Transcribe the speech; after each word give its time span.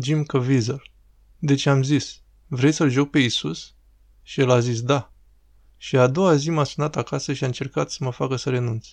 Jim 0.00 0.24
Caviezel. 0.24 0.90
Deci 1.38 1.66
am 1.66 1.82
zis, 1.82 2.20
vrei 2.46 2.72
să-l 2.72 2.90
joc 2.90 3.10
pe 3.10 3.18
Isus? 3.18 3.74
Și 4.22 4.40
el 4.40 4.50
a 4.50 4.60
zis 4.60 4.82
da. 4.82 5.12
Și 5.76 5.96
a 5.96 6.06
doua 6.06 6.34
zi 6.34 6.50
m-a 6.50 6.64
sunat 6.64 6.96
acasă 6.96 7.32
și 7.32 7.44
a 7.44 7.46
încercat 7.46 7.90
să 7.90 8.04
mă 8.04 8.10
facă 8.10 8.36
să 8.36 8.50
renunț. 8.50 8.86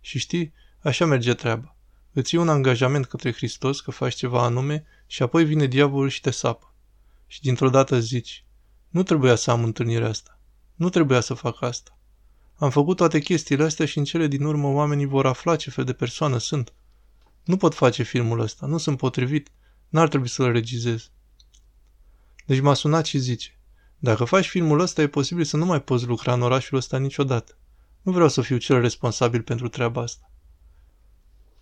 Și 0.00 0.18
știi, 0.18 0.52
așa 0.78 1.04
merge 1.04 1.34
treaba. 1.34 1.76
Îți 2.12 2.34
iei 2.34 2.42
un 2.42 2.48
angajament 2.48 3.06
către 3.06 3.32
Hristos 3.32 3.80
că 3.80 3.90
faci 3.90 4.14
ceva 4.14 4.42
anume 4.42 4.84
și 5.06 5.22
apoi 5.22 5.44
vine 5.44 5.66
diavolul 5.66 6.08
și 6.08 6.20
te 6.20 6.30
sapă. 6.30 6.74
Și 7.26 7.40
dintr-o 7.40 7.70
dată 7.70 7.98
zici, 7.98 8.44
nu 8.88 9.02
trebuia 9.02 9.34
să 9.34 9.50
am 9.50 9.64
întâlnirea 9.64 10.08
asta. 10.08 10.38
Nu 10.74 10.88
trebuia 10.88 11.20
să 11.20 11.34
fac 11.34 11.62
asta. 11.62 11.98
Am 12.54 12.70
făcut 12.70 12.96
toate 12.96 13.18
chestiile 13.18 13.64
astea 13.64 13.86
și 13.86 13.98
în 13.98 14.04
cele 14.04 14.26
din 14.26 14.44
urmă 14.44 14.68
oamenii 14.68 15.06
vor 15.06 15.26
afla 15.26 15.56
ce 15.56 15.70
fel 15.70 15.84
de 15.84 15.92
persoană 15.92 16.38
sunt. 16.38 16.72
Nu 17.44 17.56
pot 17.56 17.74
face 17.74 18.02
filmul 18.02 18.40
ăsta, 18.40 18.66
nu 18.66 18.78
sunt 18.78 18.96
potrivit, 18.96 19.50
n-ar 19.88 20.08
trebui 20.08 20.28
să-l 20.28 20.52
regizez. 20.52 21.10
Deci 22.46 22.60
m-a 22.60 22.74
sunat 22.74 23.04
și 23.04 23.18
zice, 23.18 23.58
dacă 23.98 24.24
faci 24.24 24.48
filmul 24.48 24.80
ăsta, 24.80 25.02
e 25.02 25.06
posibil 25.06 25.44
să 25.44 25.56
nu 25.56 25.64
mai 25.64 25.82
poți 25.82 26.06
lucra 26.06 26.32
în 26.32 26.42
orașul 26.42 26.76
ăsta 26.76 26.98
niciodată. 26.98 27.56
Nu 28.02 28.12
vreau 28.12 28.28
să 28.28 28.40
fiu 28.40 28.56
cel 28.56 28.80
responsabil 28.80 29.42
pentru 29.42 29.68
treaba 29.68 30.02
asta. 30.02 30.30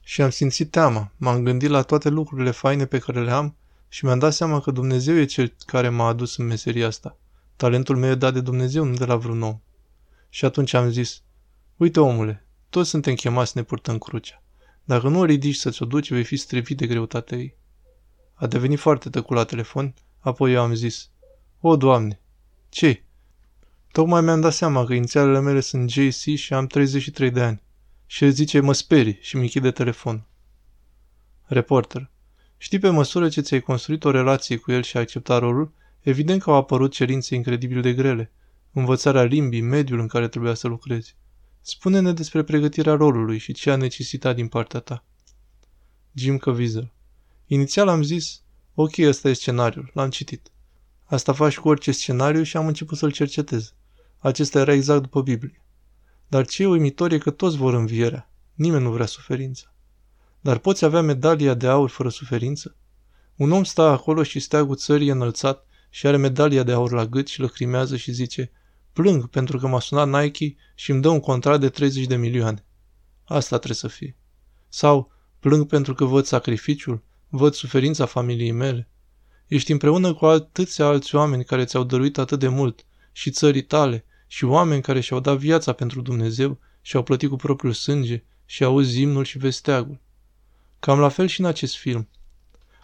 Și 0.00 0.22
am 0.22 0.30
simțit 0.30 0.70
teama, 0.70 1.12
m-am 1.16 1.42
gândit 1.42 1.68
la 1.68 1.82
toate 1.82 2.08
lucrurile 2.08 2.50
faine 2.50 2.86
pe 2.86 2.98
care 2.98 3.22
le 3.22 3.30
am 3.30 3.56
și 3.88 4.04
mi-am 4.04 4.18
dat 4.18 4.32
seama 4.32 4.60
că 4.60 4.70
Dumnezeu 4.70 5.16
e 5.16 5.24
cel 5.24 5.54
care 5.66 5.88
m-a 5.88 6.06
adus 6.06 6.36
în 6.36 6.46
meseria 6.46 6.86
asta. 6.86 7.18
Talentul 7.56 7.96
meu 7.96 8.10
e 8.10 8.14
dat 8.14 8.32
de 8.32 8.40
Dumnezeu, 8.40 8.84
nu 8.84 8.95
de 8.95 9.04
la 9.04 9.16
vreun 9.16 9.42
om. 9.42 9.60
Și 10.28 10.45
atunci 10.45 10.72
am 10.72 10.90
zis, 10.90 11.22
uite 11.76 12.00
omule, 12.00 12.46
toți 12.70 12.88
suntem 12.88 13.14
chemați 13.14 13.52
să 13.52 13.58
ne 13.58 13.64
purtăm 13.64 13.98
crucea. 13.98 14.42
Dacă 14.84 15.08
nu 15.08 15.18
o 15.18 15.24
ridici 15.24 15.56
să-ți 15.56 15.82
o 15.82 15.86
duci, 15.86 16.10
vei 16.10 16.24
fi 16.24 16.36
strivit 16.36 16.76
de 16.76 16.86
greutatea 16.86 17.38
ei. 17.38 17.56
A 18.38 18.46
devenit 18.46 18.78
foarte 18.78 19.10
tăcut 19.10 19.36
la 19.36 19.45
telefon, 19.45 19.95
apoi 20.18 20.52
eu 20.52 20.62
am 20.62 20.74
zis, 20.74 21.10
o, 21.60 21.76
Doamne, 21.76 22.20
ce 22.68 23.02
Tocmai 23.96 24.20
mi-am 24.20 24.40
dat 24.40 24.52
seama 24.52 24.84
că 24.84 24.95
inițialele 24.95 25.40
mele 25.40 25.60
sunt 25.60 25.90
JC 25.90 26.34
și 26.34 26.54
am 26.54 26.66
33 26.66 27.30
de 27.30 27.42
ani. 27.42 27.62
Și 28.07 28.24
el 28.24 28.30
zice, 28.30 28.60
mă 28.60 28.73
sperii 28.73 29.18
și 29.20 29.37
mi 29.37 29.42
închide 29.42 29.70
telefon. 29.70 30.26
Reporter. 31.45 32.10
Știi, 32.57 32.79
pe 32.79 32.88
măsură 32.88 33.29
ce 33.29 33.40
ți-ai 33.40 33.60
construit 33.60 34.04
o 34.04 34.10
relație 34.10 34.57
cu 34.57 34.73
el 34.73 34.82
și 34.82 34.96
ai 34.96 35.02
acceptat 35.02 35.40
rolul, 35.40 35.73
evident 36.01 36.42
că 36.42 36.51
au 36.51 36.57
apărut 36.57 36.92
cerințe 36.92 37.34
incredibil 37.34 37.80
de 37.80 37.95
grele. 37.95 38.32
Învățarea 38.73 39.23
limbii, 39.23 39.60
mediul 39.60 39.98
în 39.98 40.07
care 40.07 40.29
trebuia 40.29 40.54
să 40.54 40.68
lucrezi. 40.68 41.16
Spune-ne 41.60 42.12
despre 42.12 42.42
pregătirea 42.42 42.95
rolului 42.95 43.38
și 43.38 43.52
ce 43.52 43.70
a 43.70 43.76
necesitat 43.76 44.34
din 44.34 44.48
partea 44.48 44.80
ta. 44.80 45.04
Jim 46.12 46.38
Caviezel. 46.38 46.92
Inițial 47.46 47.88
am 47.88 48.02
zis, 48.02 48.42
ok, 48.74 48.98
ăsta 48.98 49.28
e 49.28 49.32
scenariul, 49.32 49.90
l-am 49.94 50.10
citit. 50.10 50.50
Asta 51.04 51.32
faci 51.32 51.58
cu 51.58 51.68
orice 51.68 51.92
scenariu 51.92 52.42
și 52.42 52.56
am 52.56 52.66
început 52.66 52.98
să-l 52.98 53.12
cercetez. 53.12 53.74
Acesta 54.18 54.58
era 54.58 54.72
exact 54.72 55.02
după 55.02 55.22
Biblie. 55.22 55.62
Dar 56.28 56.46
ce 56.46 56.62
e 56.62 56.66
uimitor 56.66 57.12
e 57.12 57.18
că 57.18 57.30
toți 57.30 57.56
vor 57.56 57.74
învierea. 57.74 58.30
Nimeni 58.54 58.82
nu 58.82 58.90
vrea 58.90 59.06
suferință. 59.06 59.74
Dar 60.40 60.58
poți 60.58 60.84
avea 60.84 61.00
medalia 61.00 61.54
de 61.54 61.66
aur 61.66 61.90
fără 61.90 62.08
suferință? 62.08 62.76
Un 63.36 63.52
om 63.52 63.64
stă 63.64 63.82
acolo 63.82 64.22
și 64.22 64.41
steagul 64.41 64.76
țării 64.76 65.08
înălțat 65.08 65.66
și 65.91 66.06
are 66.06 66.16
medalia 66.16 66.62
de 66.62 66.72
aur 66.72 66.92
la 66.92 67.06
gât 67.06 67.26
și 67.26 67.41
lăcrimează 67.41 67.97
și 67.97 68.12
zice 68.12 68.50
Plâng 68.92 69.28
pentru 69.28 69.58
că 69.58 69.66
m-a 69.66 69.80
sunat 69.80 70.08
Nike 70.08 70.56
și 70.74 70.91
îmi 70.91 71.02
dă 71.02 71.08
un 71.08 71.20
contract 71.20 71.60
de 71.60 71.69
30 71.69 72.06
de 72.06 72.16
milioane. 72.16 72.64
Asta 73.24 73.56
trebuie 73.56 73.76
să 73.76 73.88
fie. 73.88 74.16
Sau 74.69 75.12
plâng 75.38 75.66
pentru 75.66 75.94
că 75.94 76.04
văd 76.04 76.24
sacrificiul, 76.24 77.02
văd 77.28 77.55
suferința 77.55 78.06
familiei 78.06 78.53
mele. 78.53 78.88
Ești 79.47 79.72
împreună 79.72 80.15
cu 80.15 80.27
atâția 80.27 80.87
alți 80.87 81.15
oameni 81.15 81.44
care 81.44 81.65
ți-au 81.65 81.84
dăruit 81.84 82.19
atât 82.19 82.38
de 82.38 82.49
mult 82.49 82.87
și 83.12 83.31
țării 83.31 83.62
tale 83.62 84.05
și 84.27 84.44
oameni 84.44 84.82
care 84.82 85.00
și-au 85.00 85.21
dat 85.21 85.37
viața 85.37 85.72
pentru 85.72 86.00
Dumnezeu 86.00 86.59
și 86.81 86.97
au 86.97 87.03
plătit 87.03 87.28
cu 87.28 87.36
propriul 87.36 87.72
sânge 87.72 88.25
și 88.44 88.65
auzi 88.65 89.00
imnul 89.00 89.25
și 89.25 89.38
vesteagul. 89.38 90.00
Cam 90.78 90.98
la 90.98 91.09
fel 91.09 91.26
și 91.26 91.41
în 91.41 91.47
acest 91.47 91.76
film. 91.76 92.09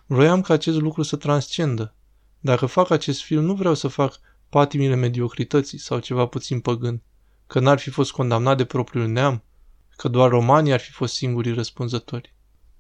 Vroiam 0.07 0.41
ca 0.41 0.55
acest 0.55 0.79
lucru 0.79 1.03
să 1.03 1.17
transcendă. 1.17 1.95
Dacă 2.41 2.67
fac 2.67 2.91
acest 2.91 3.23
film, 3.23 3.45
nu 3.45 3.55
vreau 3.55 3.75
să 3.75 3.89
fac 3.89 4.21
patimile 4.49 4.95
mediocrității 4.95 5.79
sau 5.79 5.99
ceva 5.99 6.27
puțin 6.27 6.61
păgân, 6.61 7.03
că 7.47 7.61
n-ar 7.61 7.79
fi 7.79 7.91
fost 7.91 8.13
condamnat 8.13 8.57
de 8.57 8.65
propriul 8.65 9.09
neam, 9.09 9.43
că 9.97 10.09
doar 10.09 10.31
romanii 10.31 10.73
ar 10.73 10.81
fi 10.81 10.91
fost 10.91 11.15
singurii 11.15 11.53
răspunzători. 11.53 12.35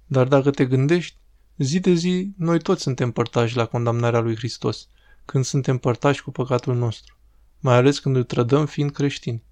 Dar 0.06 0.28
dacă 0.28 0.51
te 0.51 0.67
gândești, 0.67 1.17
zi 1.57 1.81
de 1.81 1.93
zi, 1.95 2.33
noi 2.37 2.61
toți 2.61 2.83
suntem 2.83 3.11
părtași 3.11 3.57
la 3.57 3.67
condamnarea 3.67 4.21
lui 4.21 4.37
Hristos, 4.37 4.89
când 5.25 5.45
suntem 5.45 5.79
părtași 5.79 6.23
cu 6.23 6.31
păcatul 6.31 6.75
nostru 6.75 7.17
mai 7.63 7.77
ales 7.77 7.99
când 7.99 8.17
îl 8.17 8.25
trădăm 8.25 8.67
fiind 8.67 8.91
creștini. 8.91 9.45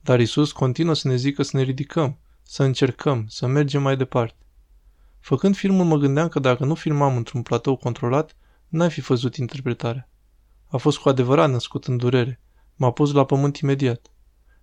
Dar 0.00 0.20
Isus 0.20 0.52
continuă 0.52 0.94
să 0.94 1.08
ne 1.08 1.16
zică 1.16 1.42
să 1.42 1.56
ne 1.56 1.62
ridicăm, 1.62 2.18
să 2.42 2.62
încercăm, 2.62 3.26
să 3.28 3.46
mergem 3.46 3.82
mai 3.82 3.96
departe. 3.96 4.36
Făcând 5.20 5.56
filmul 5.56 5.84
mă 5.84 5.96
gândeam 5.96 6.28
că 6.28 6.38
dacă 6.38 6.64
nu 6.64 6.74
filmam 6.74 7.16
într-un 7.16 7.42
platou 7.42 7.76
controlat, 7.76 8.36
n-ai 8.68 8.90
fi 8.90 9.00
văzut 9.00 9.36
interpretarea. 9.36 10.08
A 10.66 10.76
fost 10.76 10.98
cu 10.98 11.08
adevărat 11.08 11.50
născut 11.50 11.84
în 11.84 11.96
durere. 11.96 12.40
M-a 12.76 12.90
pus 12.90 13.12
la 13.12 13.24
pământ 13.24 13.56
imediat. 13.56 14.10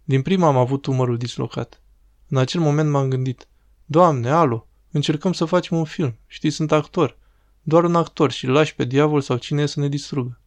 Din 0.03 0.21
prima 0.21 0.47
am 0.47 0.57
avut 0.57 0.85
umărul 0.85 1.17
dislocat. 1.17 1.81
În 2.27 2.37
acel 2.37 2.61
moment 2.61 2.89
m-am 2.89 3.09
gândit, 3.09 3.47
Doamne, 3.85 4.29
alo, 4.29 4.67
încercăm 4.93 5.33
să 5.33 5.45
facem 5.45 5.77
un 5.77 5.83
film, 5.83 6.17
știi, 6.27 6.49
sunt 6.49 6.71
actor. 6.71 7.17
Doar 7.61 7.83
un 7.83 7.95
actor 7.95 8.31
și 8.31 8.47
lași 8.47 8.75
pe 8.75 8.83
diavol 8.83 9.21
sau 9.21 9.37
cine 9.37 9.61
e 9.61 9.65
să 9.65 9.79
ne 9.79 9.87
distrugă. 9.87 10.39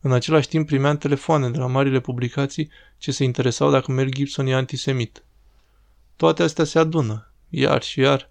În 0.00 0.12
același 0.12 0.48
timp 0.48 0.66
primeam 0.66 0.96
telefoane 0.96 1.50
de 1.50 1.58
la 1.58 1.66
marile 1.66 2.00
publicații 2.00 2.70
ce 2.98 3.12
se 3.12 3.24
interesau 3.24 3.70
dacă 3.70 3.92
Mel 3.92 4.10
Gibson 4.10 4.46
e 4.46 4.54
antisemit. 4.54 5.24
Toate 6.16 6.42
astea 6.42 6.64
se 6.64 6.78
adună, 6.78 7.32
iar 7.48 7.82
și 7.82 8.00
iar, 8.00 8.30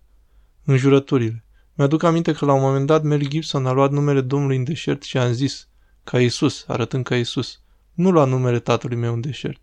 înjurăturile. 0.63 1.43
Mi-aduc 1.73 2.03
aminte 2.03 2.33
că 2.33 2.45
la 2.45 2.53
un 2.53 2.61
moment 2.61 2.85
dat 2.85 3.03
Mel 3.03 3.27
Gibson 3.27 3.65
a 3.65 3.71
luat 3.71 3.91
numele 3.91 4.21
Domnului 4.21 4.57
în 4.57 4.63
deșert 4.63 5.03
și 5.03 5.17
a 5.17 5.31
zis, 5.31 5.67
ca 6.03 6.21
Isus, 6.21 6.65
arătând 6.67 7.03
ca 7.03 7.15
Isus, 7.15 7.61
nu 7.93 8.11
lua 8.11 8.25
numele 8.25 8.59
tatălui 8.59 8.97
meu 8.97 9.13
în 9.13 9.21
deșert. 9.21 9.61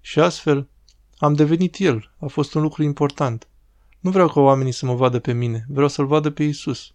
Și 0.00 0.20
astfel, 0.20 0.68
am 1.18 1.34
devenit 1.34 1.78
el, 1.78 2.14
a 2.18 2.26
fost 2.26 2.54
un 2.54 2.62
lucru 2.62 2.82
important. 2.82 3.48
Nu 4.06 4.12
vreau 4.12 4.28
ca 4.28 4.40
oamenii 4.40 4.72
să 4.72 4.86
mă 4.86 4.94
vadă 4.94 5.18
pe 5.18 5.32
mine, 5.32 5.64
vreau 5.68 5.88
să-l 5.88 6.06
vadă 6.06 6.30
pe 6.30 6.42
Isus. 6.42 6.92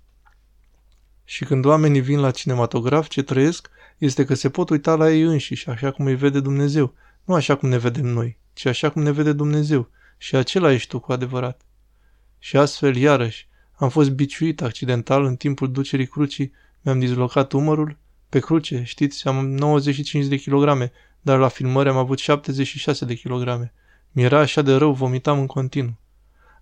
Și 1.23 1.45
când 1.45 1.65
oamenii 1.65 2.01
vin 2.01 2.19
la 2.19 2.31
cinematograf, 2.31 3.07
ce 3.07 3.21
trăiesc, 3.21 3.69
este 3.97 4.25
că 4.25 4.33
se 4.33 4.49
pot 4.49 4.69
uita 4.69 4.95
la 4.95 5.11
ei 5.11 5.21
înșiși, 5.21 5.69
așa 5.69 5.91
cum 5.91 6.05
îi 6.05 6.15
vede 6.15 6.39
Dumnezeu, 6.39 6.93
nu 7.23 7.33
așa 7.33 7.55
cum 7.55 7.69
ne 7.69 7.77
vedem 7.77 8.05
noi, 8.05 8.37
ci 8.53 8.65
așa 8.65 8.89
cum 8.89 9.01
ne 9.01 9.11
vede 9.11 9.33
Dumnezeu. 9.33 9.89
Și 10.17 10.35
acela 10.35 10.71
ești 10.71 10.89
tu 10.89 10.99
cu 10.99 11.11
adevărat. 11.11 11.61
Și 12.39 12.57
astfel, 12.57 12.95
iarăși, 12.95 13.47
am 13.73 13.89
fost 13.89 14.11
biciuit 14.11 14.61
accidental 14.61 15.23
în 15.25 15.35
timpul 15.35 15.71
ducerii 15.71 16.07
crucii, 16.07 16.51
mi-am 16.81 16.99
dislocat 16.99 17.51
umărul, 17.51 17.97
pe 18.29 18.39
cruce, 18.39 18.83
știți, 18.85 19.27
am 19.27 19.49
95 19.49 20.25
de 20.25 20.37
kilograme, 20.37 20.91
dar 21.21 21.39
la 21.39 21.47
filmări 21.47 21.89
am 21.89 21.97
avut 21.97 22.17
76 22.17 23.05
de 23.05 23.15
kilograme. 23.15 23.73
Mi-era 24.11 24.39
așa 24.39 24.61
de 24.61 24.73
rău, 24.73 24.93
vomitam 24.93 25.39
în 25.39 25.45
continuu. 25.45 25.99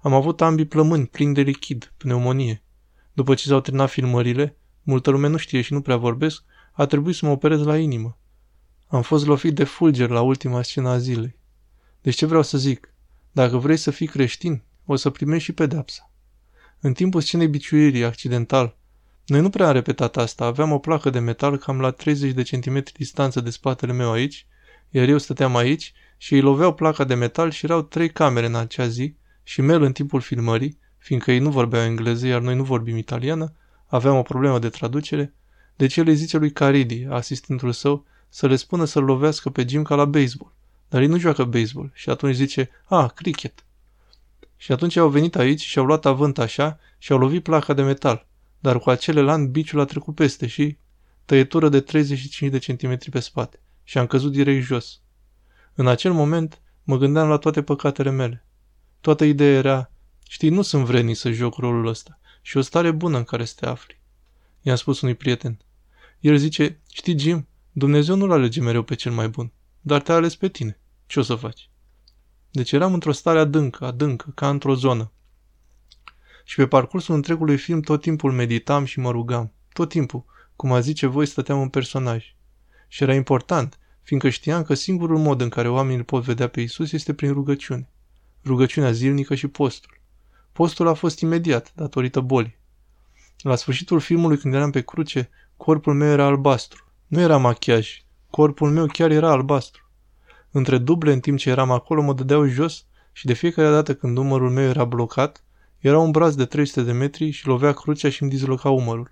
Am 0.01 0.13
avut 0.13 0.41
ambii 0.41 0.65
plămâni 0.65 1.07
plini 1.07 1.33
de 1.33 1.41
lichid, 1.41 1.93
pneumonie. 1.97 2.63
După 3.13 3.33
ce 3.33 3.47
s-au 3.47 3.59
terminat 3.59 3.89
filmările, 3.89 4.57
multă 4.83 5.09
lume 5.09 5.27
nu 5.27 5.37
știe 5.37 5.61
și 5.61 5.73
nu 5.73 5.81
prea 5.81 5.97
vorbesc, 5.97 6.43
a 6.71 6.85
trebuit 6.85 7.15
să 7.15 7.25
mă 7.25 7.31
operez 7.31 7.63
la 7.63 7.77
inimă. 7.77 8.17
Am 8.87 9.01
fost 9.01 9.25
lovit 9.25 9.55
de 9.55 9.63
fulger 9.63 10.09
la 10.09 10.21
ultima 10.21 10.61
scenă 10.61 10.89
a 10.89 10.97
zilei. 10.97 11.37
Deci 12.01 12.15
ce 12.15 12.25
vreau 12.25 12.41
să 12.41 12.57
zic? 12.57 12.93
Dacă 13.31 13.57
vrei 13.57 13.77
să 13.77 13.91
fii 13.91 14.07
creștin, 14.07 14.63
o 14.85 14.95
să 14.95 15.09
primești 15.09 15.43
și 15.43 15.51
pedepsa. 15.51 16.11
În 16.79 16.93
timpul 16.93 17.21
scenei 17.21 17.47
biciuirii, 17.47 18.03
accidental, 18.03 18.77
noi 19.25 19.41
nu 19.41 19.49
prea 19.49 19.67
am 19.67 19.73
repetat 19.73 20.17
asta, 20.17 20.45
aveam 20.45 20.71
o 20.71 20.79
placă 20.79 21.09
de 21.09 21.19
metal 21.19 21.57
cam 21.57 21.79
la 21.79 21.91
30 21.91 22.31
de 22.31 22.41
centimetri 22.41 22.93
distanță 22.93 23.41
de 23.41 23.49
spatele 23.49 23.93
meu 23.93 24.11
aici, 24.11 24.47
iar 24.89 25.07
eu 25.07 25.17
stăteam 25.17 25.55
aici 25.55 25.93
și 26.17 26.33
îi 26.33 26.41
loveau 26.41 26.73
placa 26.73 27.03
de 27.03 27.13
metal 27.13 27.51
și 27.51 27.65
erau 27.65 27.81
trei 27.81 28.09
camere 28.09 28.45
în 28.45 28.55
acea 28.55 28.87
zi 28.87 29.17
și 29.49 29.61
Mel 29.61 29.81
în 29.81 29.91
timpul 29.91 30.21
filmării, 30.21 30.77
fiindcă 30.97 31.31
ei 31.31 31.39
nu 31.39 31.49
vorbeau 31.49 31.83
engleză, 31.83 32.27
iar 32.27 32.41
noi 32.41 32.55
nu 32.55 32.63
vorbim 32.63 32.97
italiană, 32.97 33.53
aveam 33.85 34.17
o 34.17 34.21
problemă 34.21 34.59
de 34.59 34.69
traducere, 34.69 35.33
deci 35.75 35.97
el 35.97 36.07
îi 36.07 36.15
zice 36.15 36.37
lui 36.37 36.51
Caridi, 36.51 37.05
asistentul 37.09 37.71
său, 37.71 38.05
să 38.27 38.47
le 38.47 38.55
spună 38.55 38.85
să-l 38.85 39.03
lovească 39.03 39.49
pe 39.49 39.65
Jim 39.67 39.83
ca 39.83 39.95
la 39.95 40.05
baseball. 40.05 40.53
Dar 40.89 41.01
ei 41.01 41.07
nu 41.07 41.17
joacă 41.17 41.43
baseball 41.43 41.91
și 41.93 42.09
atunci 42.09 42.35
zice, 42.35 42.69
a, 42.85 43.03
ah, 43.03 43.11
cricket. 43.15 43.65
Și 44.57 44.71
atunci 44.71 44.95
au 44.95 45.09
venit 45.09 45.35
aici 45.35 45.61
și 45.61 45.79
au 45.79 45.85
luat 45.85 46.05
avânt 46.05 46.37
așa 46.37 46.79
și 46.97 47.11
au 47.11 47.17
lovit 47.17 47.43
placa 47.43 47.73
de 47.73 47.81
metal. 47.81 48.27
Dar 48.59 48.79
cu 48.79 48.89
acele 48.89 49.21
lan 49.21 49.51
biciul 49.51 49.79
a 49.79 49.85
trecut 49.85 50.15
peste 50.15 50.47
și 50.47 50.77
tăietură 51.25 51.69
de 51.69 51.79
35 51.79 52.51
de 52.51 52.57
centimetri 52.57 53.09
pe 53.09 53.19
spate 53.19 53.59
și 53.83 53.97
am 53.97 54.07
căzut 54.07 54.31
direct 54.31 54.65
jos. 54.65 55.01
În 55.73 55.87
acel 55.87 56.11
moment 56.11 56.61
mă 56.83 56.97
gândeam 56.97 57.27
la 57.27 57.37
toate 57.37 57.63
păcatele 57.63 58.09
mele. 58.09 58.43
Toată 59.01 59.25
ideea 59.25 59.57
era, 59.57 59.91
știi, 60.27 60.49
nu 60.49 60.61
sunt 60.61 60.85
vrednic 60.85 61.15
să 61.15 61.31
joc 61.31 61.57
rolul 61.57 61.87
ăsta 61.87 62.19
și 62.41 62.57
o 62.57 62.61
stare 62.61 62.91
bună 62.91 63.17
în 63.17 63.23
care 63.23 63.45
să 63.45 63.53
te 63.59 63.65
afli. 63.65 63.99
i-am 64.61 64.75
spus 64.75 65.01
unui 65.01 65.15
prieten. 65.15 65.59
El 66.19 66.37
zice, 66.37 66.79
știi, 66.91 67.19
Jim, 67.19 67.47
Dumnezeu 67.71 68.15
nu-l 68.15 68.31
alege 68.31 68.61
mereu 68.61 68.83
pe 68.83 68.95
cel 68.95 69.11
mai 69.11 69.27
bun, 69.29 69.51
dar 69.81 70.01
te-a 70.01 70.15
ales 70.15 70.35
pe 70.35 70.47
tine. 70.47 70.79
Ce 71.05 71.19
o 71.19 71.23
să 71.23 71.35
faci? 71.35 71.69
Deci 72.51 72.71
eram 72.71 72.93
într-o 72.93 73.11
stare 73.11 73.39
adâncă, 73.39 73.85
adâncă, 73.85 74.31
ca 74.35 74.49
într-o 74.49 74.75
zonă. 74.75 75.11
Și 76.43 76.55
pe 76.55 76.67
parcursul 76.67 77.15
întregului 77.15 77.57
film 77.57 77.81
tot 77.81 78.01
timpul 78.01 78.31
meditam 78.31 78.85
și 78.85 78.99
mă 78.99 79.11
rugam. 79.11 79.53
Tot 79.73 79.89
timpul, 79.89 80.25
cum 80.55 80.71
a 80.71 80.79
zice 80.79 81.05
voi, 81.05 81.25
stăteam 81.25 81.59
un 81.59 81.69
personaj. 81.69 82.35
Și 82.87 83.03
era 83.03 83.13
important, 83.13 83.79
fiindcă 84.01 84.29
știam 84.29 84.63
că 84.63 84.73
singurul 84.73 85.17
mod 85.17 85.41
în 85.41 85.49
care 85.49 85.69
oamenii 85.69 85.97
îl 85.97 86.03
pot 86.03 86.23
vedea 86.23 86.47
pe 86.47 86.61
Isus 86.61 86.91
este 86.91 87.13
prin 87.13 87.33
rugăciune. 87.33 87.89
Rugăciunea 88.45 88.91
zilnică 88.91 89.35
și 89.35 89.47
postul. 89.47 89.99
Postul 90.51 90.87
a 90.87 90.93
fost 90.93 91.19
imediat, 91.19 91.71
datorită 91.75 92.19
bolii. 92.19 92.57
La 93.41 93.55
sfârșitul 93.55 93.99
filmului, 93.99 94.37
când 94.37 94.53
eram 94.53 94.71
pe 94.71 94.81
cruce, 94.81 95.29
corpul 95.57 95.93
meu 95.93 96.09
era 96.09 96.25
albastru. 96.25 96.91
Nu 97.07 97.19
era 97.19 97.37
machiaj. 97.37 98.03
Corpul 98.29 98.69
meu 98.69 98.85
chiar 98.85 99.11
era 99.11 99.31
albastru. 99.31 99.89
Între 100.51 100.77
duble, 100.77 101.13
în 101.13 101.19
timp 101.19 101.37
ce 101.37 101.49
eram 101.49 101.71
acolo, 101.71 102.01
mă 102.01 102.13
dădeau 102.13 102.47
jos 102.47 102.85
și 103.11 103.25
de 103.25 103.33
fiecare 103.33 103.69
dată 103.69 103.95
când 103.95 104.17
umărul 104.17 104.49
meu 104.49 104.67
era 104.67 104.85
blocat, 104.85 105.43
era 105.77 105.99
un 105.99 106.11
braț 106.11 106.33
de 106.33 106.45
300 106.45 106.81
de 106.81 106.91
metri 106.91 107.29
și 107.29 107.47
lovea 107.47 107.73
crucea 107.73 108.09
și 108.09 108.21
îmi 108.21 108.31
dizloca 108.31 108.69
umărul. 108.69 109.11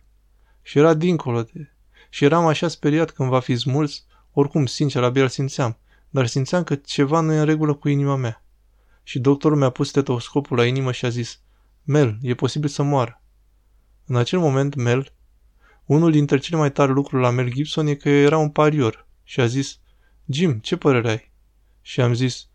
Și 0.61 0.77
era 0.77 0.93
dincolo 0.93 1.41
de... 1.41 1.71
Și 2.09 2.25
eram 2.25 2.45
așa 2.45 2.67
speriat 2.67 3.11
când 3.11 3.29
va 3.29 3.39
fi 3.39 3.55
smuls, 3.55 4.05
oricum, 4.31 4.65
sincer, 4.65 5.03
abia 5.03 5.21
îl 5.21 5.29
simțeam, 5.29 5.77
dar 6.09 6.27
simțeam 6.27 6.63
că 6.63 6.75
ceva 6.75 7.19
nu 7.19 7.33
e 7.33 7.39
în 7.39 7.45
regulă 7.45 7.73
cu 7.73 7.89
inima 7.89 8.15
mea. 8.15 8.43
Și 9.07 9.19
doctorul 9.19 9.57
mi-a 9.57 9.69
pus 9.69 9.87
stetoscopul 9.87 10.57
la 10.57 10.65
inimă 10.65 10.91
și 10.91 11.05
a 11.05 11.09
zis, 11.09 11.39
Mel, 11.83 12.17
e 12.21 12.33
posibil 12.33 12.69
să 12.69 12.83
moară. 12.83 13.21
În 14.05 14.15
acel 14.15 14.39
moment, 14.39 14.75
Mel, 14.75 15.13
unul 15.85 16.11
dintre 16.11 16.37
cele 16.37 16.57
mai 16.57 16.71
tari 16.71 16.91
lucruri 16.91 17.21
la 17.21 17.29
Mel 17.29 17.51
Gibson 17.51 17.87
e 17.87 17.93
că 17.93 18.09
era 18.09 18.37
un 18.37 18.49
parior 18.49 19.07
și 19.23 19.39
a 19.39 19.45
zis, 19.45 19.79
Jim, 20.25 20.59
ce 20.59 20.75
părere 20.75 21.09
ai? 21.09 21.31
Și 21.81 22.01
am 22.01 22.13
zis, 22.13 22.47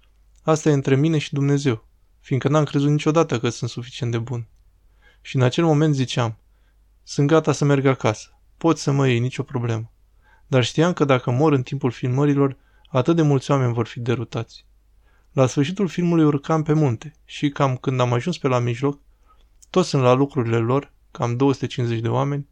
asta 0.43 0.69
e 0.69 0.73
între 0.73 0.97
mine 0.97 1.19
și 1.19 1.33
Dumnezeu, 1.33 1.89
fiindcă 2.21 2.49
n-am 2.49 2.65
crezut 2.65 2.91
niciodată 2.91 3.39
că 3.39 3.49
sunt 3.49 3.71
suficient 3.71 4.13
de 4.13 4.19
bun. 4.19 4.49
Și 5.21 5.37
în 5.37 5.43
acel 5.43 5.65
moment 5.65 5.95
ziceam, 5.95 6.39
sunt 7.03 7.27
gata 7.27 7.53
să 7.53 7.65
merg 7.65 7.87
acasă, 7.87 8.41
pot 8.57 8.79
să 8.79 8.91
mă 8.91 9.09
iei, 9.09 9.19
nicio 9.19 9.43
problemă. 9.43 9.93
Dar 10.47 10.65
știam 10.65 10.93
că 10.93 11.05
dacă 11.05 11.31
mor 11.31 11.53
în 11.53 11.63
timpul 11.63 11.91
filmărilor, 11.91 12.57
atât 12.89 13.17
de 13.17 13.23
mulți 13.23 13.51
oameni 13.51 13.73
vor 13.73 13.87
fi 13.87 14.01
derutați. 14.01 14.67
La 15.33 15.47
sfârșitul 15.47 15.89
filmului 15.89 16.25
urcam 16.25 16.63
pe 16.63 16.73
munte 16.73 17.15
și 17.25 17.49
cam 17.49 17.77
când 17.77 18.01
am 18.01 18.13
ajuns 18.13 18.39
pe 18.39 18.49
la 18.49 18.59
mijloc, 18.59 19.01
toți 19.71 19.89
sunt 19.89 20.03
la 20.03 20.13
lucrurile 20.13 20.57
lor, 20.57 20.93
cam 21.11 21.37
250 21.37 22.01
de 22.01 22.09
oameni, 22.09 22.47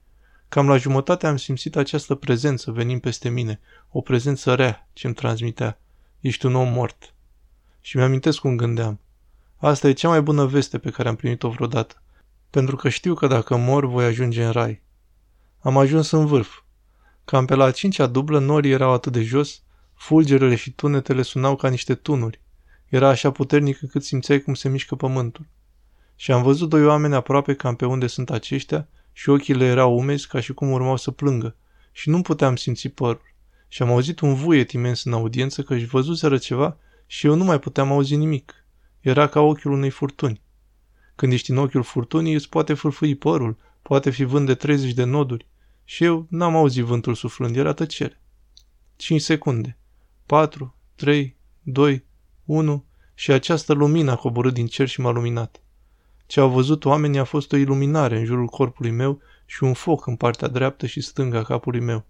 cam 0.49 0.69
la 0.69 0.77
jumătate 0.77 1.27
am 1.27 1.37
simțit 1.37 1.77
această 1.77 2.15
prezență 2.15 2.71
venind 2.71 3.01
peste 3.01 3.29
mine, 3.29 3.61
o 3.91 4.01
prezență 4.01 4.55
rea 4.55 4.89
ce 4.93 5.07
îmi 5.07 5.15
transmitea. 5.15 5.79
Ești 6.21 6.47
un 6.47 6.55
om 6.55 6.69
mort. 6.73 7.15
Și 7.81 7.97
mi-amintesc 7.97 8.39
cum 8.39 8.57
gândeam. 8.57 9.01
Asta 9.57 9.89
e 9.89 9.93
cea 9.93 10.09
mai 10.09 10.23
bună 10.23 10.47
veste 10.47 10.79
pe 10.79 10.91
care 10.91 11.09
am 11.09 11.17
primit-o 11.17 11.49
vreodată, 11.49 12.03
pentru 12.51 12.77
că 12.77 12.89
știu 12.89 13.15
că 13.15 13.27
dacă 13.27 13.57
mor 13.57 13.87
voi 13.87 14.05
ajunge 14.05 14.45
în 14.45 14.51
rai. 14.51 14.83
Am 15.59 15.77
ajuns 15.79 16.11
în 16.11 16.27
vârf. 16.27 16.61
Cam 17.25 17.45
pe 17.45 17.55
la 17.55 17.65
a 17.65 17.71
cincea 17.71 18.07
dublă 18.07 18.39
norii 18.39 18.71
erau 18.71 18.93
atât 18.93 19.13
de 19.13 19.23
jos, 19.23 19.63
fulgerele 19.95 20.55
și 20.55 20.71
tunetele 20.71 21.23
sunau 21.23 21.57
ca 21.57 21.69
niște 21.69 21.95
tunuri. 21.95 22.41
Era 22.91 23.09
așa 23.09 23.31
puternic 23.31 23.83
încât 23.83 24.05
simțeai 24.05 24.41
cum 24.41 24.55
se 24.55 24.69
mișcă 24.69 24.95
pământul. 24.95 25.47
Și 26.17 26.33
am 26.33 26.43
văzut 26.43 26.69
doi 26.69 26.85
oameni 26.85 27.15
aproape 27.15 27.55
cam 27.55 27.77
pe 27.77 27.87
unde 27.87 28.07
sunt 28.07 28.31
aceștia 28.31 28.89
și 29.13 29.29
ochii 29.29 29.55
le 29.55 29.65
erau 29.65 29.99
umezi 29.99 30.29
ca 30.29 30.41
și 30.41 30.53
cum 30.53 30.71
urmau 30.71 30.97
să 30.97 31.11
plângă 31.11 31.57
și 31.93 32.09
nu 32.09 32.23
puteam 32.23 32.57
simți 32.57 32.89
părul. 32.89 33.35
Și 33.69 33.83
am 33.83 33.91
auzit 33.91 34.21
un 34.21 34.35
vuiet 34.35 34.71
imens 34.71 35.05
în 35.05 35.13
audiență 35.13 35.63
că 35.63 35.75
își 35.75 35.85
văzuseră 35.85 36.39
ceva 36.39 36.77
și 37.07 37.27
eu 37.27 37.35
nu 37.35 37.45
mai 37.45 37.59
puteam 37.59 37.93
auzi 37.93 38.17
nimic. 38.17 38.65
Era 39.01 39.27
ca 39.27 39.41
ochiul 39.41 39.73
unei 39.73 39.91
furtuni. 39.91 40.41
Când 41.15 41.33
ești 41.33 41.51
în 41.51 41.57
ochiul 41.57 41.83
furtunii, 41.83 42.35
îți 42.35 42.49
poate 42.49 42.75
fârfâi 42.75 43.15
părul, 43.15 43.57
poate 43.83 44.11
fi 44.11 44.25
vânt 44.25 44.47
de 44.47 44.55
30 44.55 44.93
de 44.93 45.05
noduri. 45.05 45.47
Și 45.85 46.05
eu 46.05 46.27
n-am 46.31 46.57
auzit 46.57 46.85
vântul 46.85 47.15
suflând, 47.15 47.57
era 47.57 47.73
tăcere. 47.73 48.21
5 48.97 49.21
secunde. 49.21 49.79
4, 50.27 50.77
3, 50.95 51.37
2, 51.63 52.05
1 52.51 52.85
și 53.15 53.33
această 53.33 53.73
lumină 53.73 54.11
a 54.11 54.17
coborât 54.17 54.55
din 54.55 54.67
cer 54.67 54.89
și 54.89 55.01
m-a 55.01 55.11
luminat. 55.11 55.63
Ce 56.27 56.41
au 56.41 56.49
văzut 56.49 56.85
oamenii 56.85 57.19
a 57.19 57.25
fost 57.25 57.53
o 57.53 57.57
iluminare 57.57 58.19
în 58.19 58.25
jurul 58.25 58.47
corpului 58.47 58.91
meu 58.91 59.21
și 59.47 59.65
un 59.65 59.73
foc 59.73 60.07
în 60.07 60.17
partea 60.17 60.49
dreaptă 60.49 60.87
și 60.87 61.01
stângă 61.01 61.39
a 61.39 61.43
capului 61.43 61.81
meu. 61.81 62.05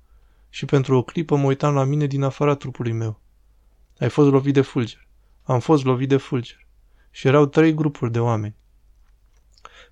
Și 0.49 0.65
pentru 0.65 0.97
o 0.97 1.03
clipă 1.03 1.37
mă 1.37 1.47
uitam 1.47 1.75
la 1.75 1.85
mine 1.85 2.07
din 2.07 2.23
afara 2.23 2.55
trupului 2.55 2.93
meu. 2.93 3.21
Ai 3.99 4.09
fost 4.09 4.31
lovit 4.31 4.55
de 4.55 4.61
fulger. 4.61 5.07
Am 5.43 5.61
fost 5.61 5.85
lovit 5.85 6.09
de 6.09 6.17
fulger. 6.17 6.67
Și 7.11 7.27
erau 7.27 7.47
trei 7.47 7.75
grupuri 7.75 8.13
de 8.13 8.21
oameni. 8.21 8.57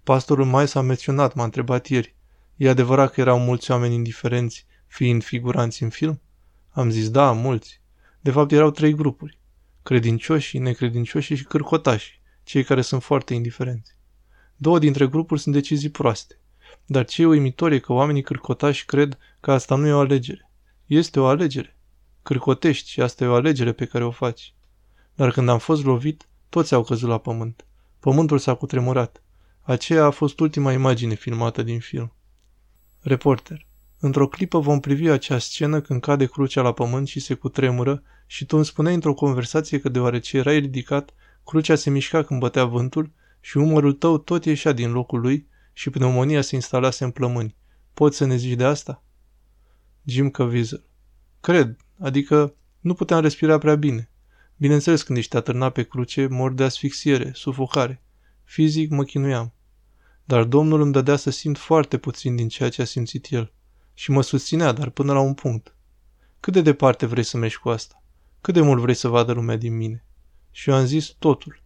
Pastorul 0.03 0.45
mai 0.45 0.69
s-a 0.69 0.81
menționat, 0.81 1.35
m-a 1.35 1.45
întrebat 1.45 1.87
ieri. 1.87 2.15
E 2.57 2.69
adevărat 2.69 3.13
că 3.13 3.21
erau 3.21 3.39
mulți 3.39 3.71
oameni 3.71 3.95
indiferenți, 3.95 4.67
fiind 4.87 5.25
figuranți 5.25 5.83
în 5.83 5.89
film? 5.89 6.21
Am 6.71 6.91
zis, 6.91 7.11
da, 7.11 7.33
mulți. 7.33 7.81
De 8.21 8.31
fapt, 8.31 8.53
erau 8.53 8.71
trei 8.71 8.95
grupuri. 8.95 9.39
Credincioși, 9.89 10.59
necredincioși 10.59 11.35
și 11.35 11.45
cârcotași, 11.45 12.21
cei 12.43 12.65
care 12.65 12.81
sunt 12.81 13.03
foarte 13.03 13.35
indiferenți. 13.35 13.97
Două 14.57 14.79
dintre 14.79 15.07
grupuri 15.07 15.41
sunt 15.41 15.55
decizii 15.55 15.91
proaste. 15.91 16.41
Dar 16.87 17.05
ce 17.05 17.23
e 17.23 17.27
uimitor 17.27 17.73
e 17.73 17.79
că 17.79 17.93
oamenii 17.93 18.23
cârcotași 18.23 18.85
cred 18.85 19.19
că 19.41 19.53
asta 19.53 19.75
nu 19.75 19.87
e 19.87 19.93
o 19.93 19.99
alegere. 19.99 20.51
Este 20.87 21.21
o 21.21 21.27
alegere. 21.27 21.77
Cârcotești 22.23 22.91
și 22.91 23.01
asta 23.01 23.25
e 23.25 23.27
o 23.27 23.35
alegere 23.35 23.73
pe 23.73 23.85
care 23.85 24.05
o 24.05 24.11
faci. 24.11 24.55
Dar 25.15 25.31
când 25.31 25.49
am 25.49 25.59
fost 25.59 25.85
lovit, 25.85 26.29
toți 26.49 26.75
au 26.75 26.83
căzut 26.83 27.09
la 27.09 27.19
pământ. 27.19 27.67
Pământul 28.01 28.39
s-a 28.39 28.55
cutremurat. 28.55 29.23
Aceea 29.61 30.05
a 30.05 30.11
fost 30.11 30.41
ultima 30.41 30.73
imagine 30.73 31.15
filmată 31.15 31.63
din 31.63 31.81
film. 31.81 32.13
Reporter. 33.01 33.67
Într-o 34.01 34.29
clipă 34.29 34.59
vom 34.59 34.81
privi 34.81 35.09
acea 35.09 35.39
scenă 35.39 35.81
când 35.81 36.01
cade 36.01 36.27
crucea 36.27 36.63
la 36.63 36.73
pământ 36.73 37.09
și 37.09 37.21
se 37.21 37.35
cutremură 37.35 38.03
și 38.27 38.47
tu 38.47 38.57
îmi 38.57 38.65
spuneai 38.65 38.95
într-o 38.95 39.15
conversație 39.15 39.81
că 39.81 39.89
deoarece 39.89 40.37
erai 40.37 40.59
ridicat, 40.59 41.15
crucea 41.45 41.75
se 41.75 41.91
mișca 41.91 42.23
când 42.23 42.41
bătea 42.41 42.65
vântul 42.65 43.13
și 43.41 43.57
umărul 43.57 43.93
tău 43.93 44.19
tot 44.19 44.45
ieșea 44.45 44.73
din 44.73 44.93
locul 44.93 45.21
lui 45.21 45.49
și 45.73 45.91
pneumonia 45.91 46.41
se 46.41 46.55
instalase 46.55 47.05
în 47.05 47.11
plămâni. 47.11 47.57
Poți 47.95 48.17
să 48.17 48.25
ne 48.25 48.37
zici 48.37 48.57
de 48.57 48.65
asta? 48.65 49.03
Jim 50.05 50.31
Caviezel. 50.31 50.85
Cred, 51.41 51.77
adică 51.99 52.55
nu 52.81 52.95
puteam 52.95 53.21
respira 53.21 53.59
prea 53.59 53.75
bine. 53.75 54.11
Bineînțeles, 54.57 55.03
când 55.03 55.19
ești 55.19 55.37
atârnat 55.37 55.73
pe 55.73 55.83
cruce, 55.83 56.27
mor 56.27 56.53
de 56.53 56.65
asfixiere, 56.65 57.31
sufocare. 57.35 58.03
Fizic 58.45 58.91
mă 58.91 59.05
chinuiam. 59.05 59.53
Dar 60.25 60.45
Domnul 60.45 60.81
îmi 60.81 60.93
dădea 60.93 61.17
să 61.17 61.31
simt 61.31 61.59
foarte 61.59 61.99
puțin 61.99 62.37
din 62.37 62.49
ceea 62.49 62.69
ce 62.69 62.83
a 62.83 62.85
simțit 62.85 63.27
El. 63.31 63.53
Și 63.99 64.11
mă 64.11 64.23
susținea, 64.23 64.73
dar 64.73 64.91
până 64.91 65.13
la 65.13 65.21
un 65.21 65.35
punct. 65.35 65.75
Cât 66.41 66.53
de 66.53 66.61
departe 66.61 67.07
vrei 67.07 67.23
să 67.23 67.37
mergi 67.37 67.59
cu 67.59 67.69
asta? 67.69 68.03
Cât 68.41 68.55
de 68.55 68.61
mult 68.61 68.81
vrei 68.81 68.95
să 68.95 69.09
vadă 69.09 69.33
lumea 69.33 69.57
din 69.57 69.77
mine? 69.77 70.05
Și 70.51 70.71
eu 70.71 70.77
am 70.77 70.85
zis 70.85 71.07
totul. 71.19 71.63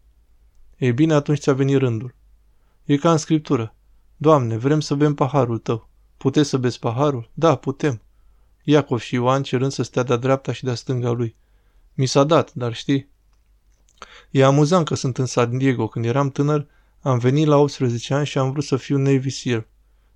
Ei 0.77 0.93
bine, 0.93 1.15
atunci 1.15 1.39
ți-a 1.39 1.53
venit 1.53 1.77
rândul. 1.77 2.15
E 2.85 2.97
ca 2.97 3.11
în 3.11 3.17
scriptură. 3.17 3.75
Doamne, 4.17 4.57
vrem 4.57 4.81
să 4.81 4.95
bem 4.95 5.15
paharul 5.15 5.59
tău. 5.59 5.89
Puteți 6.17 6.49
să 6.49 6.57
beți 6.57 6.79
paharul? 6.79 7.31
Da, 7.35 7.57
putem. 7.57 8.01
Iacov 8.63 9.01
și 9.01 9.15
Ioan 9.15 9.43
cerând 9.43 9.73
să 9.73 9.83
stea 9.83 10.03
de-a 10.03 10.17
dreapta 10.17 10.53
și 10.53 10.65
de-a 10.65 10.75
stânga 10.75 11.11
lui. 11.11 11.37
Mi 11.95 12.07
s-a 12.07 12.25
dat, 12.25 12.53
dar 12.55 12.75
știi? 12.75 13.09
E 14.31 14.45
amuzant 14.45 14.87
că 14.87 14.95
sunt 14.95 15.19
în 15.19 15.27
San 15.27 15.59
Diego. 15.59 15.89
Când 15.89 16.05
eram 16.05 16.31
tânăr, 16.31 16.67
am 17.01 17.19
venit 17.19 17.47
la 17.47 17.57
18 17.57 18.15
ani 18.15 18.27
și 18.27 18.39
am 18.39 18.51
vrut 18.51 18.65
să 18.65 18.77
fiu 18.77 18.99
Navy 18.99 19.31
SEAL. 19.31 19.67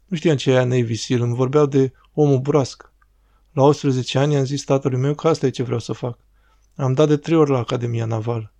Nu 0.06 0.16
știam 0.16 0.36
ce 0.36 0.50
era 0.50 0.64
Navy 0.64 0.94
SEAL, 0.94 1.20
îmi 1.20 1.34
vorbeau 1.34 1.66
de 1.66 1.92
omul 2.18 2.38
broască. 2.38 2.92
La 3.52 3.62
18 3.62 4.18
ani 4.18 4.36
am 4.36 4.44
zis 4.44 4.64
tatălui 4.64 4.98
meu 4.98 5.14
că 5.14 5.28
asta 5.28 5.46
e 5.46 5.50
ce 5.50 5.62
vreau 5.62 5.78
să 5.78 5.92
fac. 5.92 6.18
Am 6.76 6.92
dat 6.92 7.08
de 7.08 7.16
trei 7.16 7.36
ori 7.36 7.50
la 7.50 7.58
Academia 7.58 8.04
Navală. 8.04 8.52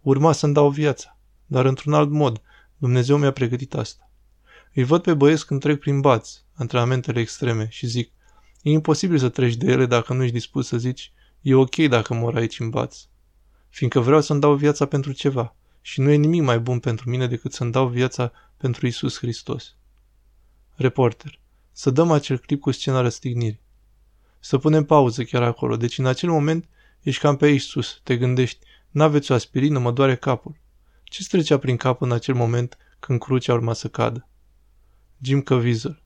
Urma 0.00 0.32
să-mi 0.32 0.54
dau 0.54 0.70
viața, 0.70 1.18
dar 1.46 1.64
într-un 1.64 1.92
alt 1.92 2.10
mod. 2.10 2.42
Dumnezeu 2.76 3.16
mi-a 3.16 3.30
pregătit 3.30 3.74
asta. 3.74 4.10
Îi 4.74 4.84
văd 4.84 5.02
pe 5.02 5.14
băieți 5.14 5.46
când 5.46 5.60
trec 5.60 5.78
prin 5.78 6.00
bați, 6.00 6.44
antrenamentele 6.54 7.20
extreme, 7.20 7.68
și 7.70 7.86
zic, 7.86 8.12
e 8.62 8.70
imposibil 8.70 9.18
să 9.18 9.28
treci 9.28 9.56
de 9.56 9.70
ele 9.70 9.86
dacă 9.86 10.12
nu 10.12 10.22
ești 10.22 10.34
dispus 10.34 10.66
să 10.66 10.76
zici, 10.76 11.12
e 11.40 11.54
ok 11.54 11.76
dacă 11.76 12.14
mor 12.14 12.36
aici 12.36 12.60
în 12.60 12.70
bați. 12.70 13.08
Fiindcă 13.68 14.00
vreau 14.00 14.20
să-mi 14.20 14.40
dau 14.40 14.54
viața 14.54 14.86
pentru 14.86 15.12
ceva 15.12 15.54
și 15.80 16.00
nu 16.00 16.10
e 16.10 16.16
nimic 16.16 16.42
mai 16.42 16.58
bun 16.58 16.78
pentru 16.78 17.10
mine 17.10 17.26
decât 17.26 17.52
să-mi 17.52 17.72
dau 17.72 17.88
viața 17.88 18.32
pentru 18.56 18.86
Isus 18.86 19.18
Hristos. 19.18 19.76
Reporter. 20.74 21.38
Să 21.80 21.90
dăm 21.90 22.10
acel 22.10 22.38
clip 22.38 22.60
cu 22.60 22.70
scena 22.70 23.00
răstignirii. 23.00 23.60
Să 24.40 24.58
punem 24.58 24.84
pauză 24.84 25.24
chiar 25.24 25.42
acolo, 25.42 25.76
deci 25.76 25.98
în 25.98 26.06
acel 26.06 26.30
moment 26.30 26.68
ești 27.00 27.20
cam 27.20 27.36
pe 27.36 27.44
aici 27.44 27.62
sus, 27.62 28.00
te 28.02 28.16
gândești, 28.16 28.66
n-aveți 28.90 29.30
o 29.30 29.34
aspirină, 29.34 29.78
mă 29.78 29.92
doare 29.92 30.16
capul. 30.16 30.56
Ce-ți 31.04 31.28
trecea 31.28 31.58
prin 31.58 31.76
cap 31.76 32.00
în 32.00 32.12
acel 32.12 32.34
moment 32.34 32.76
când 32.98 33.20
crucea 33.20 33.52
urma 33.52 33.72
să 33.72 33.88
cadă? 33.88 34.28
Jim 35.20 35.42
Caviezel. 35.42 36.02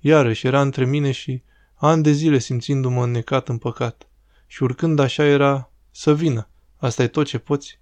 Iarăși 0.00 0.46
era 0.46 0.60
între 0.60 0.84
mine 0.84 1.10
și 1.10 1.42
ani 1.74 2.02
de 2.02 2.12
zile 2.12 2.38
simțindu-mă 2.38 3.04
înnecat 3.04 3.48
în 3.48 3.58
păcat. 3.58 4.08
Și 4.46 4.62
urcând 4.62 4.98
așa 4.98 5.24
era 5.24 5.70
să 5.90 6.14
vină. 6.14 6.48
Asta 6.76 7.02
e 7.02 7.08
tot 7.08 7.26
ce 7.26 7.38
poți. 7.38 7.80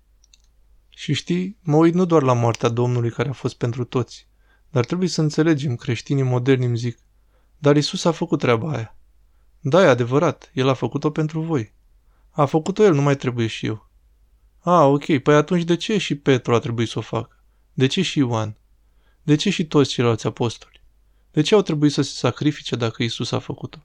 Și 0.88 1.12
știi, 1.12 1.58
mă 1.60 1.76
uit 1.76 1.94
nu 1.94 2.04
doar 2.04 2.22
la 2.22 2.32
moartea 2.32 2.68
Domnului 2.68 3.10
care 3.10 3.28
a 3.28 3.32
fost 3.32 3.56
pentru 3.56 3.84
toți, 3.84 4.28
dar 4.70 4.84
trebuie 4.84 5.08
să 5.08 5.20
înțelegem, 5.20 5.76
creștinii 5.76 6.22
moderni 6.22 6.64
îmi 6.64 6.76
zic, 6.76 6.98
dar 7.58 7.76
Isus 7.76 8.04
a 8.04 8.12
făcut 8.12 8.38
treaba 8.38 8.72
aia. 8.72 8.96
Da, 9.60 9.82
e 9.82 9.86
adevărat, 9.86 10.50
El 10.54 10.68
a 10.68 10.74
făcut-o 10.74 11.10
pentru 11.10 11.40
voi. 11.40 11.72
A 12.30 12.44
făcut-o 12.44 12.82
El, 12.82 12.94
nu 12.94 13.02
mai 13.02 13.16
trebuie 13.16 13.46
și 13.46 13.66
eu. 13.66 13.90
A, 14.60 14.84
ok, 14.84 15.18
păi 15.18 15.34
atunci 15.34 15.62
de 15.62 15.76
ce 15.76 15.98
și 15.98 16.14
Petru 16.14 16.54
a 16.54 16.58
trebuit 16.58 16.88
să 16.88 16.98
o 16.98 17.02
facă? 17.02 17.44
De 17.72 17.86
ce 17.86 18.02
și 18.02 18.18
Ioan? 18.18 18.56
De 19.22 19.36
ce 19.36 19.50
și 19.50 19.66
toți 19.66 19.90
ceilalți 19.90 20.26
apostoli? 20.26 20.82
De 21.30 21.40
ce 21.40 21.54
au 21.54 21.62
trebuit 21.62 21.92
să 21.92 22.02
se 22.02 22.10
sacrifice 22.10 22.76
dacă 22.76 23.02
Isus 23.02 23.32
a 23.32 23.38
făcut-o? 23.38 23.78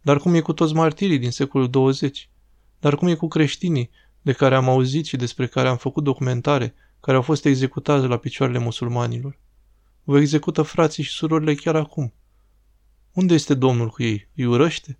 Dar 0.00 0.18
cum 0.18 0.34
e 0.34 0.40
cu 0.40 0.52
toți 0.52 0.74
martirii 0.74 1.18
din 1.18 1.30
secolul 1.30 1.70
20? 1.70 2.28
Dar 2.80 2.96
cum 2.96 3.08
e 3.08 3.14
cu 3.14 3.28
creștinii 3.28 3.90
de 4.22 4.32
care 4.32 4.54
am 4.54 4.68
auzit 4.68 5.06
și 5.06 5.16
despre 5.16 5.46
care 5.46 5.68
am 5.68 5.76
făcut 5.76 6.04
documentare, 6.04 6.74
care 7.00 7.16
au 7.16 7.22
fost 7.22 7.44
executați 7.44 8.06
la 8.06 8.16
picioarele 8.16 8.58
musulmanilor? 8.58 9.38
Vă 10.04 10.18
execută 10.18 10.62
frații 10.62 11.02
și 11.02 11.10
surorile 11.10 11.54
chiar 11.54 11.76
acum. 11.76 12.12
Unde 13.18 13.34
este 13.34 13.54
Domnul 13.54 13.88
cu 13.88 14.02
ei? 14.02 14.28
Îi 14.36 14.44
urăște? 14.44 14.98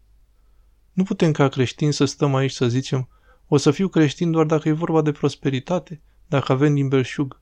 Nu 0.93 1.03
putem 1.03 1.33
ca 1.33 1.49
creștini 1.49 1.93
să 1.93 2.05
stăm 2.05 2.35
aici 2.35 2.53
să 2.53 2.69
zicem 2.69 3.09
o 3.49 3.57
să 3.57 3.71
fiu 3.71 3.89
creștin 3.89 4.31
doar 4.31 4.47
dacă 4.47 4.69
e 4.69 4.73
vorba 4.73 5.03
de 5.03 5.13
prosperitate, 5.13 6.01
dacă 6.27 6.53
avem 6.53 6.75
din 6.75 6.89
belșug. 6.89 7.41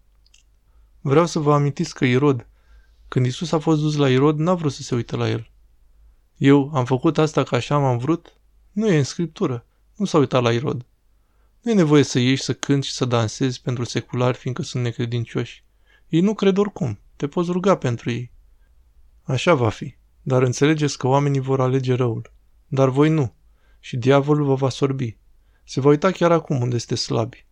Vreau 1.00 1.26
să 1.26 1.38
vă 1.38 1.54
amintiți 1.54 1.94
că 1.94 2.04
Irod, 2.04 2.46
când 3.08 3.26
Isus 3.26 3.52
a 3.52 3.58
fost 3.58 3.80
dus 3.80 3.96
la 3.96 4.10
Irod, 4.10 4.38
n-a 4.38 4.54
vrut 4.54 4.72
să 4.72 4.82
se 4.82 4.94
uite 4.94 5.16
la 5.16 5.28
el. 5.28 5.50
Eu 6.36 6.70
am 6.74 6.84
făcut 6.84 7.18
asta 7.18 7.42
ca 7.42 7.56
așa 7.56 7.74
am 7.74 7.98
vrut? 7.98 8.36
Nu 8.72 8.88
e 8.88 8.98
în 8.98 9.04
scriptură. 9.04 9.66
Nu 9.94 10.04
s-a 10.04 10.18
uitat 10.18 10.42
la 10.42 10.52
Irod. 10.52 10.86
Nu 11.60 11.70
e 11.70 11.74
nevoie 11.74 12.02
să 12.02 12.18
ieși, 12.18 12.42
să 12.42 12.54
cânti 12.54 12.86
și 12.86 12.92
să 12.92 13.04
dansezi 13.04 13.60
pentru 13.60 13.84
seculari, 13.84 14.36
fiindcă 14.36 14.62
sunt 14.62 14.82
necredincioși. 14.82 15.64
Ei 16.08 16.20
nu 16.20 16.34
cred 16.34 16.56
oricum. 16.56 16.98
Te 17.16 17.26
poți 17.26 17.50
ruga 17.50 17.76
pentru 17.76 18.10
ei. 18.10 18.30
Așa 19.22 19.54
va 19.54 19.68
fi. 19.68 19.96
Dar 20.26 20.42
înțelegeți 20.42 20.98
că 20.98 21.06
oamenii 21.06 21.40
vor 21.40 21.60
alege 21.60 21.94
răul. 21.94 22.32
Dar 22.66 22.88
voi 22.88 23.08
nu. 23.08 23.34
Și 23.80 23.96
diavolul 23.96 24.44
vă 24.44 24.54
va 24.54 24.68
sorbi. 24.68 25.16
Se 25.64 25.80
va 25.80 25.88
uita 25.88 26.10
chiar 26.10 26.32
acum 26.32 26.60
unde 26.60 26.74
este 26.74 26.94
slabi. 26.94 27.46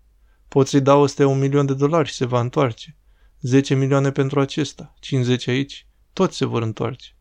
Poți 0.48 0.70
să-i 0.70 0.80
dau 0.80 1.02
ăstea 1.02 1.26
un 1.26 1.38
milion 1.38 1.66
de 1.66 1.74
dolari 1.74 2.08
și 2.08 2.14
se 2.14 2.26
va 2.26 2.40
întoarce. 2.40 2.96
10 3.40 3.74
milioane 3.74 4.10
pentru 4.10 4.40
acesta, 4.40 4.94
50 5.00 5.46
aici, 5.46 5.86
toți 6.12 6.36
se 6.36 6.44
vor 6.44 6.62
întoarce. 6.62 7.16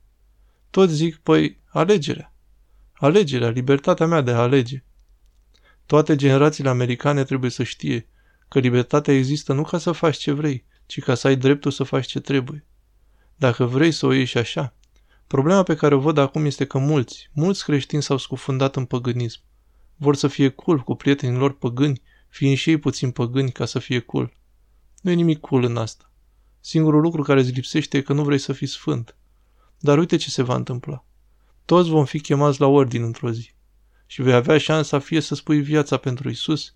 Toți 0.70 0.94
zic, 0.94 1.16
păi, 1.16 1.60
alegerea. 1.66 2.34
Alegerea, 2.94 3.50
libertatea 3.50 4.06
mea 4.06 4.22
de 4.22 4.32
a 4.32 4.42
alege. 4.42 4.84
Toate 5.86 6.16
generațiile 6.16 6.70
americane 6.70 7.24
trebuie 7.24 7.50
să 7.50 7.64
știe 7.64 8.08
că 8.48 8.60
libertatea 8.60 9.14
există 9.14 9.54
nu 9.54 9.64
ca 9.64 9.78
să 9.78 9.92
faci 9.92 10.18
ce 10.18 10.32
vrei, 10.32 10.66
ci 10.86 11.00
ca 11.00 11.16
să 11.16 11.28
ai 11.28 11.36
dreptul 11.36 11.72
să 11.72 11.84
faci 11.84 12.08
ce 12.08 12.20
trebuie. 12.20 12.66
Dacă 13.36 13.66
vrei 13.66 13.92
să 13.92 14.06
o 14.06 14.14
iei 14.14 14.26
și 14.26 14.38
așa, 14.38 14.76
problema 15.34 15.64
pe 15.64 15.76
care 15.76 15.96
o 15.96 16.00
văd 16.00 16.18
acum 16.18 16.46
este 16.46 16.66
că 16.66 16.78
mulți, 16.78 17.30
mulți 17.32 17.64
creștini 17.64 18.02
s-au 18.04 18.18
scufundat 18.18 18.76
în 18.76 18.86
păgânism. 18.86 19.40
Vor 19.96 20.16
să 20.16 20.28
fie 20.28 20.50
cool 20.50 20.80
cu 20.80 20.96
prietenii 20.96 21.38
lor 21.38 21.58
păgâni, 21.58 22.02
fiind 22.30 22.58
și 22.58 22.70
ei 22.70 22.78
puțin 22.78 23.12
păgâni 23.12 23.52
ca 23.52 23.66
să 23.66 23.80
fie 23.80 24.00
cool. 24.00 24.34
Nu 25.02 25.12
e 25.12 25.14
nimic 25.14 25.40
cool 25.40 25.64
în 25.64 25.78
asta. 25.78 26.12
Singurul 26.60 27.02
lucru 27.02 27.22
care 27.22 27.40
îți 27.40 27.52
lipsește 27.52 27.98
e 27.98 28.02
că 28.02 28.14
nu 28.14 28.24
vrei 28.24 28.38
să 28.38 28.54
fii 28.54 28.68
sfânt. 28.68 29.16
Dar 29.80 29.98
uite 29.98 30.16
ce 30.16 30.30
se 30.30 30.44
va 30.44 30.56
întâmpla. 30.56 31.06
Toți 31.66 31.90
vom 31.90 32.06
fi 32.06 32.20
chemați 32.20 32.60
la 32.60 32.68
ordine 32.68 33.06
într-o 33.06 33.32
zi. 33.32 33.54
Și 34.06 34.22
vei 34.22 34.34
avea 34.34 34.58
șansa 34.58 35.00
fie 35.00 35.20
să 35.20 35.36
spui 35.36 35.62
viața 35.62 35.98
pentru 35.98 36.30
Isus, 36.30 36.76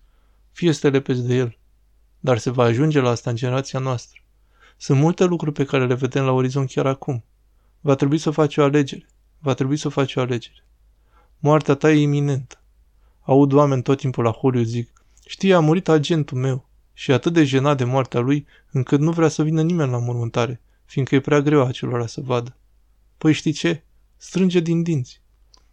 fie 0.52 0.72
să 0.72 0.80
te 0.80 0.90
lepezi 0.90 1.28
de 1.28 1.36
El. 1.36 1.58
Dar 2.20 2.38
se 2.38 2.50
va 2.50 2.64
ajunge 2.64 3.00
la 3.00 3.10
asta 3.10 3.30
în 3.30 3.36
generația 3.36 3.80
noastră. 3.80 4.22
Sunt 4.78 5.00
multe 5.00 5.24
lucruri 5.24 5.54
pe 5.54 5.66
care 5.66 5.86
le 5.86 5.94
vedem 5.94 6.24
la 6.24 6.32
orizont 6.32 6.70
chiar 6.70 6.86
acum. 6.86 7.24
Va 7.88 7.96
trebui 7.96 8.18
să 8.18 8.32
faci 8.32 8.58
o 8.58 8.64
alegere. 8.64 9.06
Va 9.40 9.54
trebui 9.54 9.78
să 9.78 9.90
faci 9.90 10.16
o 10.16 10.22
alegere. 10.22 10.64
Moartea 11.40 11.76
ta 11.76 11.92
e 11.92 12.02
iminentă. 12.02 12.64
Aud 13.22 13.54
oameni 13.54 13.82
tot 13.82 13.98
timpul 13.98 14.24
la 14.24 14.32
Hollywood 14.32 14.68
zic, 14.68 15.06
știi, 15.26 15.54
a 15.54 15.60
murit 15.60 15.88
agentul 15.88 16.38
meu 16.38 16.70
și 16.94 17.12
e 17.12 17.14
atât 17.14 17.34
de 17.34 17.44
jenat 17.44 17.78
de 17.78 17.84
moartea 17.84 18.20
lui, 18.20 18.46
încât 18.72 19.00
nu 19.00 19.12
vrea 19.12 19.28
să 19.28 19.44
vină 19.44 19.62
nimeni 19.62 19.92
la 19.92 19.98
mormântare, 19.98 20.62
fiindcă 20.86 21.16
e 21.16 21.20
prea 21.20 21.42
greu 21.42 21.66
acelora 21.66 22.08
să 22.08 22.22
vadă. 22.22 22.56
Păi 23.18 23.34
știi 23.34 23.52
ce? 23.52 23.84
Strânge 24.18 24.60
din 24.60 24.84
dinți. 24.84 25.22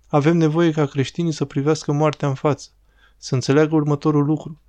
Avem 0.06 0.36
nevoie 0.36 0.70
ca 0.70 0.86
creștinii 0.86 1.32
să 1.32 1.44
privească 1.44 1.92
moartea 1.92 2.28
în 2.28 2.34
față, 2.34 2.68
să 3.16 3.34
înțeleagă 3.34 3.74
următorul 3.74 4.24
lucru, 4.24 4.60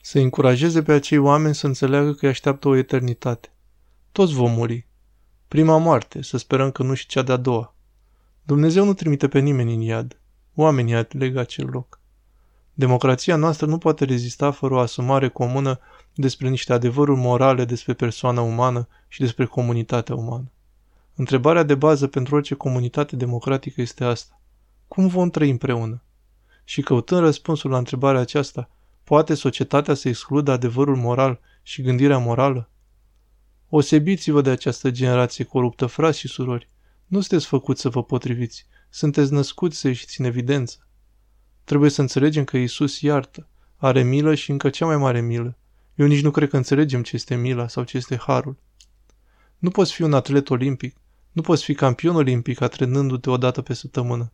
să 0.00 0.18
încurajeze 0.18 0.82
pe 0.82 0.92
acei 0.92 1.18
oameni 1.18 1.54
să 1.54 1.66
înțeleagă 1.66 2.12
că 2.12 2.24
îi 2.24 2.30
așteaptă 2.30 2.68
o 2.68 2.76
eternitate. 2.76 3.52
Toți 4.12 4.34
vom 4.34 4.52
muri. 4.52 4.90
Prima 5.52 5.78
moarte, 5.78 6.22
să 6.22 6.36
sperăm 6.36 6.70
că 6.70 6.82
nu 6.82 6.94
și 6.94 7.06
cea 7.06 7.22
de-a 7.22 7.36
doua. 7.36 7.74
Dumnezeu 8.42 8.84
nu 8.84 8.94
trimite 8.94 9.28
pe 9.28 9.38
nimeni 9.38 9.74
în 9.74 9.80
iad. 9.80 10.20
Oamenii 10.54 10.94
aleg 10.94 11.36
acel 11.36 11.66
loc. 11.66 12.00
Democrația 12.74 13.36
noastră 13.36 13.66
nu 13.66 13.78
poate 13.78 14.04
rezista 14.04 14.50
fără 14.50 14.74
o 14.74 14.78
asumare 14.78 15.28
comună 15.28 15.80
despre 16.14 16.48
niște 16.48 16.72
adevăruri 16.72 17.20
morale 17.20 17.64
despre 17.64 17.92
persoana 17.92 18.40
umană 18.40 18.88
și 19.08 19.20
despre 19.20 19.44
comunitatea 19.44 20.14
umană. 20.14 20.50
Întrebarea 21.14 21.62
de 21.62 21.74
bază 21.74 22.06
pentru 22.06 22.34
orice 22.34 22.54
comunitate 22.54 23.16
democratică 23.16 23.80
este 23.80 24.04
asta. 24.04 24.40
Cum 24.88 25.06
vom 25.06 25.30
trăi 25.30 25.50
împreună? 25.50 26.02
Și 26.64 26.82
căutând 26.82 27.20
răspunsul 27.20 27.70
la 27.70 27.78
întrebarea 27.78 28.20
aceasta, 28.20 28.68
poate 29.04 29.34
societatea 29.34 29.94
să 29.94 30.08
excludă 30.08 30.50
adevărul 30.50 30.96
moral 30.96 31.40
și 31.62 31.82
gândirea 31.82 32.18
morală? 32.18 32.66
Osebiți-vă 33.74 34.40
de 34.40 34.50
această 34.50 34.90
generație 34.90 35.44
coruptă, 35.44 35.86
frați 35.86 36.18
și 36.18 36.28
surori. 36.28 36.68
Nu 37.06 37.20
sunteți 37.20 37.46
făcuți 37.46 37.80
să 37.80 37.88
vă 37.88 38.04
potriviți. 38.04 38.66
Sunteți 38.90 39.32
născuți 39.32 39.78
să 39.78 39.88
ieșiți 39.88 40.20
în 40.20 40.26
evidență. 40.26 40.86
Trebuie 41.64 41.90
să 41.90 42.00
înțelegem 42.00 42.44
că 42.44 42.56
Isus 42.56 43.00
iartă, 43.00 43.48
are 43.76 44.02
milă 44.02 44.34
și 44.34 44.50
încă 44.50 44.70
cea 44.70 44.86
mai 44.86 44.96
mare 44.96 45.20
milă. 45.20 45.58
Eu 45.94 46.06
nici 46.06 46.22
nu 46.22 46.30
cred 46.30 46.48
că 46.48 46.56
înțelegem 46.56 47.02
ce 47.02 47.16
este 47.16 47.34
mila 47.34 47.68
sau 47.68 47.84
ce 47.84 47.96
este 47.96 48.16
harul. 48.16 48.56
Nu 49.58 49.70
poți 49.70 49.92
fi 49.92 50.02
un 50.02 50.12
atlet 50.12 50.50
olimpic, 50.50 50.96
nu 51.32 51.42
poți 51.42 51.64
fi 51.64 51.74
campion 51.74 52.14
olimpic 52.14 52.60
atrenându-te 52.60 53.30
o 53.30 53.36
dată 53.36 53.62
pe 53.62 53.74
săptămână. 53.74 54.32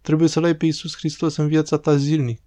Trebuie 0.00 0.28
să-L 0.28 0.44
ai 0.44 0.56
pe 0.56 0.64
Iisus 0.64 0.96
Hristos 0.96 1.36
în 1.36 1.48
viața 1.48 1.76
ta 1.76 1.96
zilnic. 1.96 2.40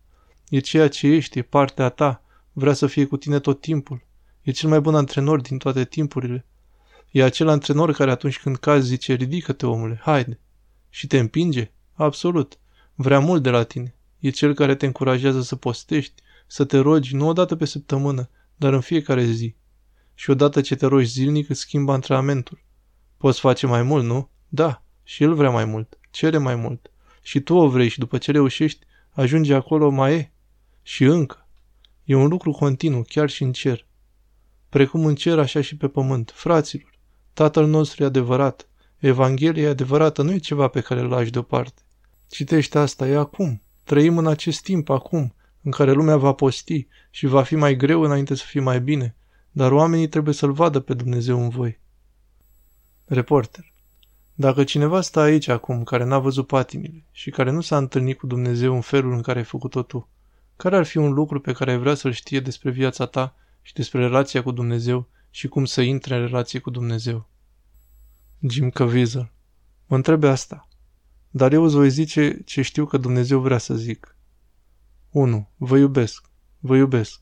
E 0.50 0.60
ceea 0.60 0.88
ce 0.88 1.08
ești, 1.08 1.38
e 1.38 1.42
partea 1.42 1.90
ta, 1.90 2.24
vrea 2.52 2.74
să 2.74 2.88
fie 2.88 3.06
cu 3.06 3.18
tine 3.18 3.40
tot 3.40 3.62
timpul. 3.62 4.12
E 4.44 4.52
cel 4.52 4.70
mai 4.70 4.80
bun 4.80 4.96
antrenor 4.96 5.42
din 5.42 5.58
toate 5.58 5.86
timpurile. 5.86 6.46
E 7.12 7.24
acel 7.24 7.48
antrenor 7.48 7.92
care 7.92 8.12
atunci 8.12 8.40
când 8.40 8.58
cazi 8.58 8.88
zice, 8.88 9.14
ridică-te 9.14 9.66
omule, 9.66 10.00
haide. 10.04 10.40
Și 10.90 11.08
te 11.08 11.20
împinge? 11.20 11.72
Absolut. 11.94 12.58
Vrea 12.96 13.20
mult 13.20 13.44
de 13.44 13.50
la 13.50 13.64
tine. 13.64 13.96
E 14.20 14.30
cel 14.30 14.54
care 14.54 14.76
te 14.76 14.86
încurajează 14.86 15.42
să 15.42 15.56
postești, 15.56 16.22
să 16.48 16.66
te 16.66 16.78
rogi 16.78 17.16
nu 17.16 17.28
o 17.28 17.34
dată 17.34 17.56
pe 17.56 17.66
săptămână, 17.66 18.30
dar 18.56 18.74
în 18.74 18.82
fiecare 18.82 19.24
zi. 19.24 19.56
Și 20.14 20.30
odată 20.30 20.62
ce 20.62 20.76
te 20.76 20.86
rogi 20.86 21.10
zilnic, 21.10 21.50
îți 21.50 21.60
schimbă 21.60 21.92
antrenamentul. 21.92 22.64
Poți 23.18 23.40
face 23.40 23.68
mai 23.68 23.84
mult, 23.84 24.04
nu? 24.04 24.30
Da, 24.50 24.84
și 25.04 25.24
el 25.24 25.34
vrea 25.34 25.50
mai 25.50 25.66
mult, 25.66 26.00
cere 26.12 26.38
mai 26.38 26.56
mult. 26.56 26.92
Și 27.22 27.40
tu 27.40 27.56
o 27.56 27.70
vrei 27.70 27.88
și 27.88 28.00
după 28.00 28.18
ce 28.18 28.32
reușești, 28.32 28.86
ajunge 29.10 29.54
acolo 29.54 29.90
mai 29.90 30.14
e. 30.14 30.32
Și 30.82 31.04
încă. 31.04 31.48
E 32.04 32.16
un 32.16 32.28
lucru 32.28 32.52
continuu, 32.52 33.06
chiar 33.08 33.30
și 33.30 33.44
în 33.44 33.52
cer. 33.52 33.86
Precum 34.74 35.06
în 35.06 35.16
cer, 35.16 35.40
așa 35.40 35.62
și 35.62 35.78
pe 35.78 35.88
pământ. 35.88 36.32
Fraților, 36.36 37.00
Tatăl 37.34 37.68
nostru 37.68 38.04
e 38.04 38.06
adevărat. 38.06 38.68
Evanghelia 38.98 39.64
e 39.64 39.68
adevărată, 39.68 40.22
nu 40.22 40.32
e 40.32 40.38
ceva 40.38 40.68
pe 40.68 40.82
care 40.82 41.00
îl 41.00 41.08
lași 41.08 41.32
deoparte. 41.32 41.82
Citește 42.30 42.78
asta, 42.78 43.08
e 43.08 43.16
acum. 43.16 43.62
Trăim 43.84 44.18
în 44.18 44.28
acest 44.28 44.62
timp 44.64 44.90
acum, 44.90 45.36
în 45.62 45.72
care 45.72 45.92
lumea 45.92 46.18
va 46.18 46.32
posti 46.32 46.88
și 47.10 47.26
va 47.26 47.44
fi 47.44 47.56
mai 47.56 47.76
greu 47.76 48.02
înainte 48.02 48.36
să 48.36 48.44
fie 48.48 48.60
mai 48.60 48.82
bine, 48.82 49.16
dar 49.52 49.72
oamenii 49.72 50.08
trebuie 50.08 50.34
să-L 50.34 50.52
vadă 50.52 50.80
pe 50.80 50.94
Dumnezeu 50.94 51.42
în 51.42 51.50
voi. 51.50 51.80
Reporter. 53.06 53.74
Dacă 54.34 54.64
cineva 54.64 55.02
stă 55.02 55.20
aici 55.20 55.48
acum 55.48 55.84
care 55.84 56.04
n-a 56.04 56.20
văzut 56.20 56.48
patimile 56.48 57.06
și 57.12 57.30
care 57.30 57.52
nu 57.52 57.62
s-a 57.62 57.78
întâlnit 57.78 58.18
cu 58.18 58.28
Dumnezeu 58.28 58.74
în 58.74 58.82
felul 58.82 59.14
în 59.14 59.22
care 59.22 59.40
ai 59.40 59.46
făcut-o 59.46 59.82
tu, 59.82 60.10
care 60.56 60.76
ar 60.76 60.86
fi 60.86 60.98
un 60.98 61.12
lucru 61.12 61.40
pe 61.40 61.52
care 61.52 61.72
ai 61.72 61.78
vrea 61.78 61.94
să-l 61.94 62.12
știe 62.12 62.40
despre 62.40 62.72
viața 62.72 63.06
ta 63.06 63.36
și 63.64 63.74
despre 63.74 64.00
relația 64.00 64.44
cu 64.44 64.52
Dumnezeu 64.52 65.10
și 65.30 65.48
cum 65.48 65.66
să 65.66 65.82
intre 65.82 66.16
în 66.16 66.22
relație 66.26 66.60
cu 66.60 66.70
Dumnezeu? 66.70 67.30
Jim 68.50 68.70
Caviezel. 68.70 69.32
Mă 69.86 69.96
întrebe 69.96 70.28
asta. 70.28 70.68
Dar 71.30 71.54
eu 71.54 71.64
îți 71.64 71.76
voi 71.76 71.90
zice 71.90 72.42
ce 72.46 72.62
știu 72.62 72.86
că 72.86 72.98
Dumnezeu 72.98 73.40
vrea 73.40 73.58
să 73.58 73.76
zic. 73.76 74.18
1. 75.10 75.50
Vă 75.56 75.78
iubesc. 75.78 76.30
Vă 76.60 76.76
iubesc. 76.76 77.22